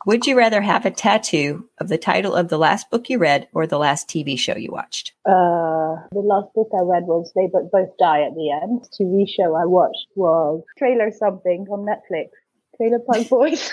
Would 0.06 0.26
you 0.26 0.36
rather 0.36 0.60
have 0.62 0.84
a 0.84 0.90
tattoo 0.90 1.68
of 1.78 1.88
the 1.88 1.98
title 1.98 2.34
of 2.34 2.48
the 2.48 2.58
last 2.58 2.90
book 2.90 3.08
you 3.08 3.18
read 3.18 3.46
or 3.52 3.68
the 3.68 3.78
last 3.78 4.08
TV 4.08 4.36
show 4.36 4.56
you 4.56 4.72
watched? 4.72 5.12
uh, 5.26 5.94
the 6.10 6.18
last 6.24 6.52
book 6.54 6.70
I 6.74 6.80
read 6.82 7.04
was 7.04 7.30
They 7.36 7.46
Both 7.46 7.96
Die 7.98 8.22
at 8.22 8.34
the 8.34 8.50
End. 8.50 8.88
TV 8.98 9.28
show 9.28 9.54
I 9.54 9.64
watched 9.66 10.06
was 10.16 10.62
Trailer 10.76 11.12
Something 11.12 11.66
on 11.70 11.86
Netflix. 11.86 12.30
Trailer 12.76 12.98
Park 13.00 13.28
Boys. 13.28 13.72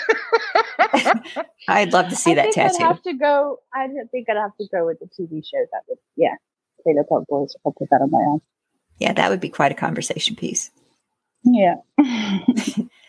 I'd 1.68 1.92
love 1.92 2.08
to 2.08 2.16
see 2.16 2.32
I 2.32 2.34
that 2.36 2.54
think 2.54 2.58
I'd 2.58 2.82
have 2.82 3.02
to 3.02 3.14
go. 3.14 3.58
I 3.74 3.86
don't 3.86 4.10
think 4.10 4.28
I'd 4.28 4.36
have 4.36 4.56
to 4.58 4.66
go 4.72 4.86
with 4.86 4.98
the 5.00 5.06
TV 5.06 5.44
show. 5.44 5.64
That 5.72 5.82
would, 5.88 5.98
yeah, 6.16 6.34
Trailer 6.82 7.04
Park 7.04 7.24
Boys. 7.28 7.54
I'll 7.64 7.72
put 7.72 7.88
that 7.90 8.02
on 8.02 8.10
my 8.10 8.18
arm. 8.18 8.42
Yeah, 8.98 9.12
that 9.12 9.30
would 9.30 9.40
be 9.40 9.48
quite 9.48 9.72
a 9.72 9.76
conversation 9.76 10.36
piece. 10.36 10.70
Yeah. 11.42 11.76